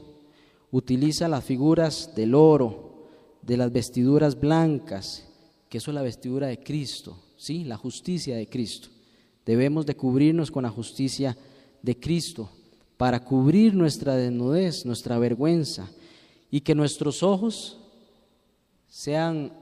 utiliza 0.71 1.29
las 1.29 1.45
figuras 1.45 2.15
del 2.15 2.35
oro, 2.35 3.09
de 3.43 3.57
las 3.57 3.73
vestiduras 3.73 4.39
blancas, 4.39 5.29
que 5.75 5.79
eso 5.79 5.91
es 5.91 5.97
la 5.97 6.03
vestidura 6.03 6.47
de 6.47 6.61
Cristo, 6.61 7.19
¿sí? 7.37 7.65
la 7.65 7.77
justicia 7.77 8.37
de 8.37 8.49
Cristo. 8.49 8.91
Debemos 9.45 9.85
de 9.85 9.97
cubrirnos 9.97 10.49
con 10.49 10.63
la 10.63 10.71
justicia 10.71 11.37
de 11.83 11.99
Cristo 11.99 12.49
para 12.97 13.25
cubrir 13.25 13.75
nuestra 13.75 14.15
desnudez, 14.15 14.87
nuestra 14.87 15.19
vergüenza, 15.19 15.91
y 16.49 16.61
que 16.61 16.77
nuestros 16.77 17.25
ojos 17.25 17.81
sean 18.87 19.53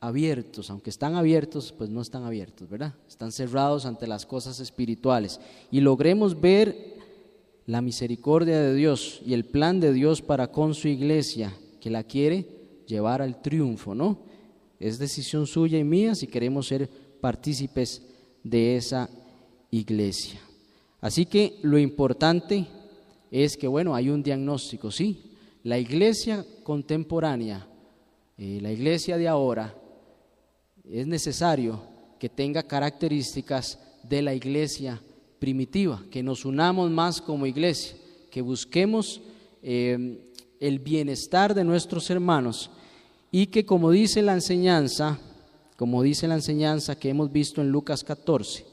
abiertos, 0.00 0.68
aunque 0.68 0.90
están 0.90 1.14
abiertos, 1.14 1.72
pues 1.72 1.88
no 1.88 2.02
están 2.02 2.24
abiertos, 2.24 2.68
¿verdad? 2.68 2.92
Están 3.08 3.32
cerrados 3.32 3.86
ante 3.86 4.06
las 4.06 4.26
cosas 4.26 4.60
espirituales 4.60 5.40
y 5.70 5.80
logremos 5.80 6.38
ver 6.38 6.98
la 7.64 7.80
misericordia 7.80 8.60
de 8.60 8.74
Dios 8.74 9.22
y 9.24 9.32
el 9.32 9.46
plan 9.46 9.80
de 9.80 9.94
Dios 9.94 10.20
para 10.20 10.52
con 10.52 10.74
su 10.74 10.88
iglesia, 10.88 11.56
que 11.80 11.88
la 11.88 12.04
quiere 12.04 12.46
llevar 12.86 13.22
al 13.22 13.40
triunfo, 13.40 13.94
¿no? 13.94 14.33
Es 14.78 14.98
decisión 14.98 15.46
suya 15.46 15.78
y 15.78 15.84
mía 15.84 16.14
si 16.14 16.26
queremos 16.26 16.66
ser 16.66 16.88
partícipes 17.20 18.02
de 18.42 18.76
esa 18.76 19.08
iglesia. 19.70 20.40
Así 21.00 21.26
que 21.26 21.58
lo 21.62 21.78
importante 21.78 22.66
es 23.30 23.56
que, 23.56 23.66
bueno, 23.66 23.94
hay 23.94 24.10
un 24.10 24.22
diagnóstico, 24.22 24.90
sí. 24.90 25.32
La 25.64 25.78
iglesia 25.78 26.44
contemporánea, 26.62 27.66
eh, 28.36 28.58
la 28.60 28.70
iglesia 28.70 29.16
de 29.16 29.28
ahora, 29.28 29.74
es 30.84 31.06
necesario 31.06 31.80
que 32.18 32.28
tenga 32.28 32.62
características 32.62 33.78
de 34.02 34.22
la 34.22 34.34
iglesia 34.34 35.00
primitiva, 35.38 36.02
que 36.10 36.22
nos 36.22 36.44
unamos 36.44 36.90
más 36.90 37.20
como 37.20 37.46
iglesia, 37.46 37.96
que 38.30 38.42
busquemos 38.42 39.20
eh, 39.62 40.20
el 40.60 40.78
bienestar 40.78 41.54
de 41.54 41.64
nuestros 41.64 42.08
hermanos 42.10 42.70
y 43.36 43.48
que 43.48 43.66
como 43.66 43.90
dice 43.90 44.22
la 44.22 44.32
enseñanza, 44.32 45.18
como 45.76 46.04
dice 46.04 46.28
la 46.28 46.36
enseñanza 46.36 46.94
que 46.94 47.08
hemos 47.08 47.32
visto 47.32 47.60
en 47.60 47.68
Lucas 47.68 48.04
14, 48.04 48.64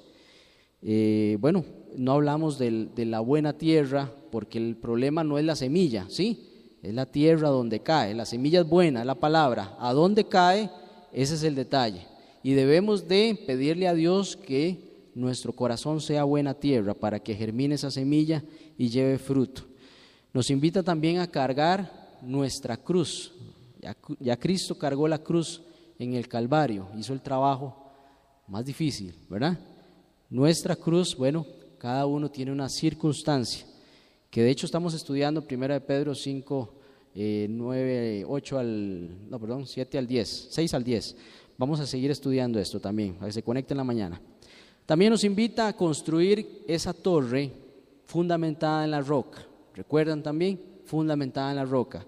eh, 0.84 1.36
bueno, 1.40 1.66
no 1.98 2.12
hablamos 2.12 2.60
de 2.60 3.06
la 3.08 3.22
buena 3.22 3.54
tierra 3.54 4.14
porque 4.30 4.60
el 4.60 4.76
problema 4.76 5.24
no 5.24 5.40
es 5.40 5.46
la 5.46 5.56
semilla, 5.56 6.06
¿sí? 6.10 6.78
Es 6.84 6.94
la 6.94 7.08
tierra 7.08 7.50
donde 7.50 7.80
cae, 7.80 8.14
la 8.14 8.28
semilla 8.28 8.62
es 8.62 8.70
buena, 8.70 9.00
es 9.00 9.08
la 9.08 9.16
palabra. 9.16 9.76
¿A 9.80 9.94
dónde 9.94 10.26
cae? 10.26 10.70
Ese 11.12 11.34
es 11.34 11.42
el 11.42 11.56
detalle. 11.56 12.06
Y 12.44 12.54
debemos 12.54 13.08
de 13.08 13.44
pedirle 13.48 13.88
a 13.88 13.96
Dios 13.96 14.38
que 14.38 15.10
nuestro 15.16 15.54
corazón 15.54 16.02
sea 16.02 16.24
buena 16.24 16.54
tierra 16.54 16.94
para 16.94 17.20
que 17.20 17.34
germine 17.34 17.74
esa 17.74 17.90
semilla 17.90 18.44
y 18.78 18.90
lleve 18.90 19.18
fruto. 19.18 19.64
Nos 20.34 20.52
invita 20.52 20.84
también 20.84 21.18
a 21.18 21.26
cargar 21.26 22.20
nuestra 22.22 22.78
cruz. 22.78 23.34
Ya, 24.20 24.38
Cristo 24.38 24.78
cargó 24.78 25.08
la 25.08 25.18
cruz 25.18 25.64
en 25.98 26.14
el 26.14 26.28
Calvario, 26.28 26.88
hizo 26.98 27.14
el 27.14 27.22
trabajo 27.22 27.76
más 28.48 28.64
difícil, 28.64 29.16
¿verdad? 29.28 29.58
Nuestra 30.30 30.76
cruz, 30.76 31.16
bueno, 31.16 31.46
cada 31.80 32.06
uno 32.06 32.30
tiene 32.30 32.52
una 32.52 32.70
circunstancia, 32.70 33.66
que 34.30 34.44
de 34.44 34.52
hecho 34.52 34.68
estamos 34.68 34.94
estudiando 34.94 35.44
1 35.50 35.68
de 35.68 35.82
Pedro 35.82 36.14
5, 36.14 36.74
9, 37.16 38.26
8 38.28 38.60
al, 38.60 39.30
no, 39.30 39.40
perdón, 39.40 39.66
7 39.66 39.98
al 39.98 40.06
10, 40.06 40.48
6 40.52 40.74
al 40.76 40.84
10. 40.84 41.16
Vamos 41.58 41.80
a 41.80 41.88
seguir 41.88 42.12
estudiando 42.12 42.60
esto 42.60 42.80
también, 42.80 43.16
para 43.16 43.28
que 43.28 43.34
se 43.34 43.44
conecte 43.44 43.74
en 43.74 43.80
la 43.80 43.84
mañana. 43.84 44.22
También 44.86 45.12
nos 45.12 45.24
invita 45.24 45.68
a 45.68 45.76
construir 45.76 46.64
esa 46.68 46.94
torre 46.94 47.52
fundamentada 48.06 48.84
en 48.84 48.92
la 48.92 49.02
roca. 49.02 49.44
¿Recuerdan 49.74 50.22
también? 50.22 50.62
Fundamentada 50.86 51.50
en 51.50 51.56
la 51.56 51.66
roca. 51.66 52.06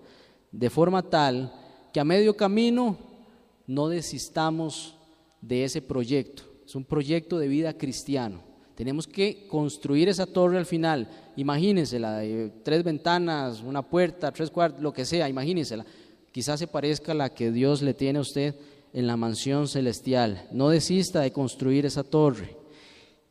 De 0.51 0.69
forma 0.69 1.01
tal 1.01 1.51
que 1.93 1.99
a 1.99 2.03
medio 2.03 2.35
camino 2.35 2.97
no 3.67 3.87
desistamos 3.87 4.95
de 5.41 5.63
ese 5.63 5.81
proyecto. 5.81 6.43
Es 6.65 6.75
un 6.75 6.83
proyecto 6.83 7.37
de 7.37 7.47
vida 7.47 7.77
cristiano. 7.77 8.41
Tenemos 8.75 9.05
que 9.05 9.45
construir 9.47 10.09
esa 10.09 10.25
torre 10.25 10.57
al 10.57 10.65
final. 10.65 11.07
Imagínensela, 11.35 12.17
de 12.17 12.51
tres 12.63 12.83
ventanas, 12.83 13.61
una 13.61 13.83
puerta, 13.83 14.31
tres 14.31 14.49
cuartos, 14.49 14.81
lo 14.81 14.91
que 14.91 15.05
sea, 15.05 15.29
imagínensela. 15.29 15.85
Quizás 16.31 16.59
se 16.59 16.67
parezca 16.67 17.11
a 17.11 17.15
la 17.15 17.29
que 17.29 17.51
Dios 17.51 17.83
le 17.83 17.93
tiene 17.93 18.17
a 18.17 18.23
usted 18.23 18.55
en 18.91 19.05
la 19.05 19.15
mansión 19.15 19.67
celestial. 19.67 20.47
No 20.51 20.69
desista 20.69 21.21
de 21.21 21.31
construir 21.31 21.85
esa 21.85 22.03
torre. 22.03 22.57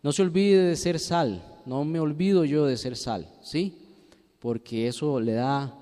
No 0.02 0.12
se 0.12 0.22
olvide 0.22 0.62
de 0.62 0.76
ser 0.76 1.00
sal. 1.00 1.42
No 1.66 1.84
me 1.84 1.98
olvido 1.98 2.44
yo 2.44 2.66
de 2.66 2.76
ser 2.76 2.96
sal, 2.96 3.28
¿sí? 3.42 3.76
Porque 4.38 4.86
eso 4.86 5.18
le 5.18 5.32
da 5.32 5.81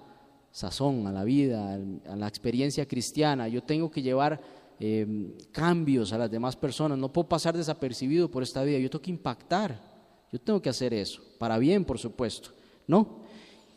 sazón 0.51 1.07
a 1.07 1.13
la 1.13 1.25
vida, 1.25 1.79
a 2.07 2.17
la 2.17 2.29
experiencia 2.29 2.87
cristiana. 2.87 3.49
Yo 3.49 3.63
tengo 3.63 3.91
que 3.91 4.03
llevar 4.03 4.41
em, 4.79 5.33
cambios 5.53 6.13
a 6.13 6.19
las 6.19 6.31
demás 6.31 6.57
personas. 6.57 6.99
No 6.99 7.13
puedo 7.13 7.29
pasar 7.29 7.57
desapercibido 7.57 8.31
por 8.31 8.43
esta 8.43 8.63
vida. 8.63 8.79
Yo 8.79 8.91
tengo 8.91 9.03
que 9.03 9.11
impactar. 9.11 9.81
Yo 10.33 10.41
tengo 10.41 10.61
que 10.61 10.69
hacer 10.69 10.95
eso. 10.95 11.23
Para 11.39 11.59
bien, 11.59 11.85
por 11.85 11.99
supuesto. 11.99 12.51
¿No? 12.87 13.21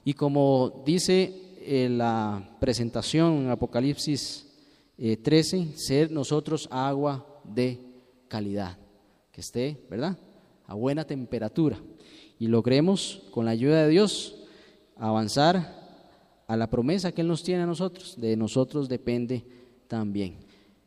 Y 0.03 0.13
como 0.13 0.83
dice 0.85 1.55
eh, 1.59 1.87
la 1.89 2.57
presentación 2.59 3.43
en 3.43 3.49
Apocalipsis 3.49 4.47
13, 4.97 5.57
eh, 5.57 5.67
ser 5.75 6.11
nosotros 6.11 6.67
agua 6.71 7.25
de 7.43 7.79
calidad, 8.27 8.77
que 9.31 9.41
esté, 9.41 9.85
¿verdad? 9.89 10.17
A 10.65 10.73
buena 10.73 11.05
temperatura. 11.05 11.77
Y 12.39 12.47
logremos, 12.47 13.23
con 13.31 13.45
la 13.45 13.51
ayuda 13.51 13.83
de 13.83 13.89
Dios, 13.89 14.35
avanzar 14.97 15.82
a 16.47 16.57
la 16.57 16.69
promesa 16.69 17.11
que 17.11 17.21
Él 17.21 17.27
nos 17.27 17.43
tiene 17.43 17.63
a 17.63 17.67
nosotros. 17.67 18.15
De 18.19 18.35
nosotros 18.35 18.89
depende 18.89 19.45
también. 19.87 20.37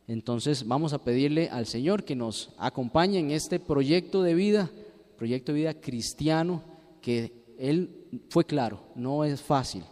Entonces 0.07 0.65
vamos 0.65 0.93
a 0.93 1.03
pedirle 1.03 1.49
al 1.49 1.65
Señor 1.65 2.03
que 2.03 2.15
nos 2.15 2.53
acompañe 2.57 3.19
en 3.19 3.31
este 3.31 3.59
proyecto 3.59 4.23
de 4.23 4.35
vida, 4.35 4.69
proyecto 5.17 5.51
de 5.51 5.59
vida 5.59 5.73
cristiano, 5.73 6.63
que 7.01 7.33
Él 7.57 8.05
fue 8.29 8.45
claro, 8.45 8.81
no 8.95 9.25
es 9.25 9.41
fácil, 9.41 9.83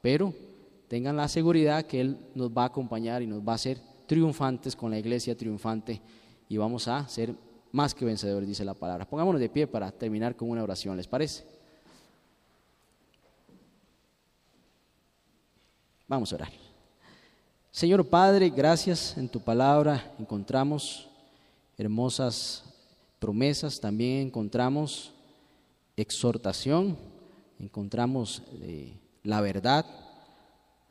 pero 0.00 0.32
tengan 0.88 1.16
la 1.16 1.28
seguridad 1.28 1.84
que 1.84 2.00
Él 2.00 2.16
nos 2.34 2.50
va 2.50 2.62
a 2.62 2.66
acompañar 2.66 3.22
y 3.22 3.26
nos 3.26 3.40
va 3.40 3.52
a 3.52 3.56
hacer 3.56 3.78
triunfantes 4.06 4.74
con 4.74 4.90
la 4.90 4.98
iglesia 4.98 5.36
triunfante 5.36 6.00
y 6.48 6.56
vamos 6.56 6.88
a 6.88 7.06
ser 7.08 7.34
más 7.72 7.94
que 7.94 8.06
vencedores, 8.06 8.48
dice 8.48 8.64
la 8.64 8.72
palabra. 8.72 9.06
Pongámonos 9.06 9.40
de 9.40 9.50
pie 9.50 9.66
para 9.66 9.92
terminar 9.92 10.34
con 10.34 10.48
una 10.48 10.62
oración, 10.62 10.96
¿les 10.96 11.06
parece? 11.06 11.44
Vamos 16.08 16.32
a 16.32 16.36
orar. 16.36 16.52
Señor 17.70 18.02
Padre, 18.08 18.48
gracias 18.48 19.14
en 19.18 19.28
tu 19.28 19.40
palabra. 19.40 20.10
Encontramos 20.18 21.06
hermosas 21.76 22.64
promesas, 23.18 23.78
también 23.78 24.28
encontramos 24.28 25.12
exhortación, 25.98 26.96
encontramos 27.60 28.42
eh, 28.62 28.94
la 29.22 29.42
verdad. 29.42 29.84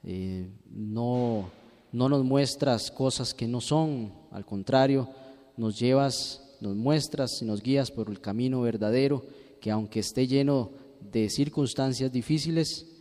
Eh, 0.04 0.52
no, 0.70 1.50
no 1.92 2.10
nos 2.10 2.24
muestras 2.24 2.92
cosas 2.92 3.34
que 3.34 3.48
no 3.48 3.60
son, 3.60 4.14
al 4.30 4.46
contrario, 4.46 5.10
nos 5.58 5.80
llevas, 5.80 6.44
nos 6.62 6.76
muestras 6.76 7.42
y 7.42 7.46
nos 7.46 7.64
guías 7.64 7.90
por 7.90 8.12
el 8.12 8.22
camino 8.22 8.62
verdadero, 8.62 9.26
que 9.62 9.72
aunque 9.72 10.02
esté 10.02 10.28
lleno 10.28 10.70
de 11.02 11.28
circunstancias 11.32 12.12
difíciles, 12.12 12.97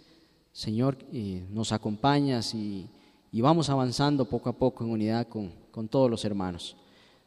Señor, 0.57 0.97
eh, 1.13 1.45
nos 1.51 1.71
acompañas 1.71 2.55
y, 2.55 2.89
y, 3.31 3.43
vamos 3.43 3.69
avanzando 3.69 4.25
poco 4.25 4.49
a 4.49 4.55
poco 4.55 4.85
en 4.85 4.91
unidad 4.91 5.29
con, 5.29 5.53
con 5.71 5.87
todos 5.87 6.11
los 6.11 6.25
hermanos. 6.25 6.79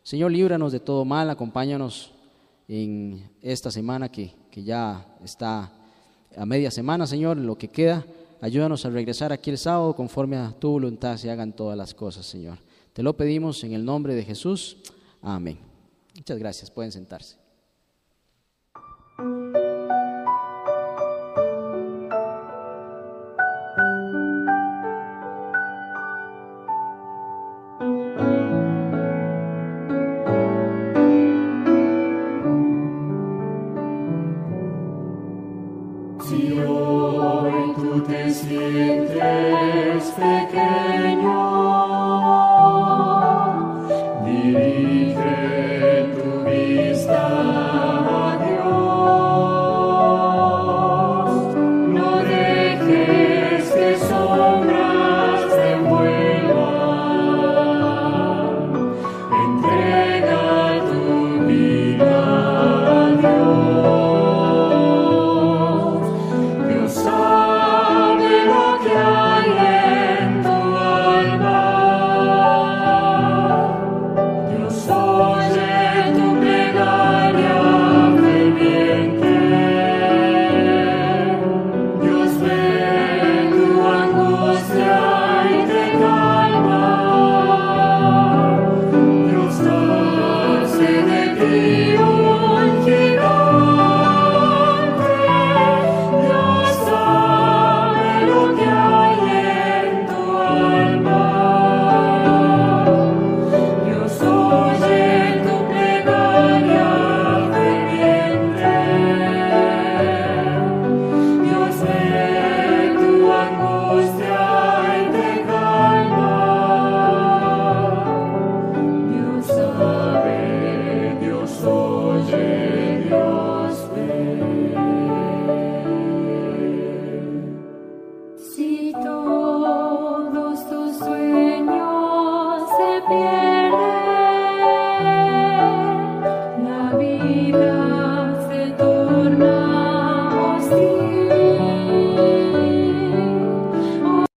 Señor, 0.01 0.31
líbranos 0.31 0.71
de 0.71 0.79
todo 0.79 1.05
mal, 1.05 1.29
acompáñanos 1.29 2.11
en 2.67 3.29
esta 3.43 3.69
semana 3.69 4.09
que, 4.11 4.33
que 4.49 4.63
ya 4.63 5.15
está 5.23 5.71
a 6.35 6.43
media 6.47 6.71
semana, 6.71 7.05
Señor, 7.05 7.37
en 7.37 7.45
lo 7.45 7.55
que 7.55 7.67
queda. 7.67 8.03
Ayúdanos 8.41 8.83
a 8.87 8.89
regresar 8.89 9.31
aquí 9.31 9.51
el 9.51 9.59
sábado 9.59 9.95
conforme 9.95 10.35
a 10.35 10.49
tu 10.49 10.71
voluntad 10.71 11.15
se 11.15 11.29
hagan 11.29 11.53
todas 11.53 11.77
las 11.77 11.93
cosas, 11.93 12.25
Señor. 12.25 12.57
Te 12.93 13.03
lo 13.03 13.15
pedimos 13.15 13.63
en 13.63 13.73
el 13.73 13.85
nombre 13.85 14.15
de 14.15 14.23
Jesús. 14.23 14.77
Amén. 15.21 15.59
Muchas 16.15 16.39
gracias. 16.39 16.71
Pueden 16.71 16.91
sentarse. 16.91 17.37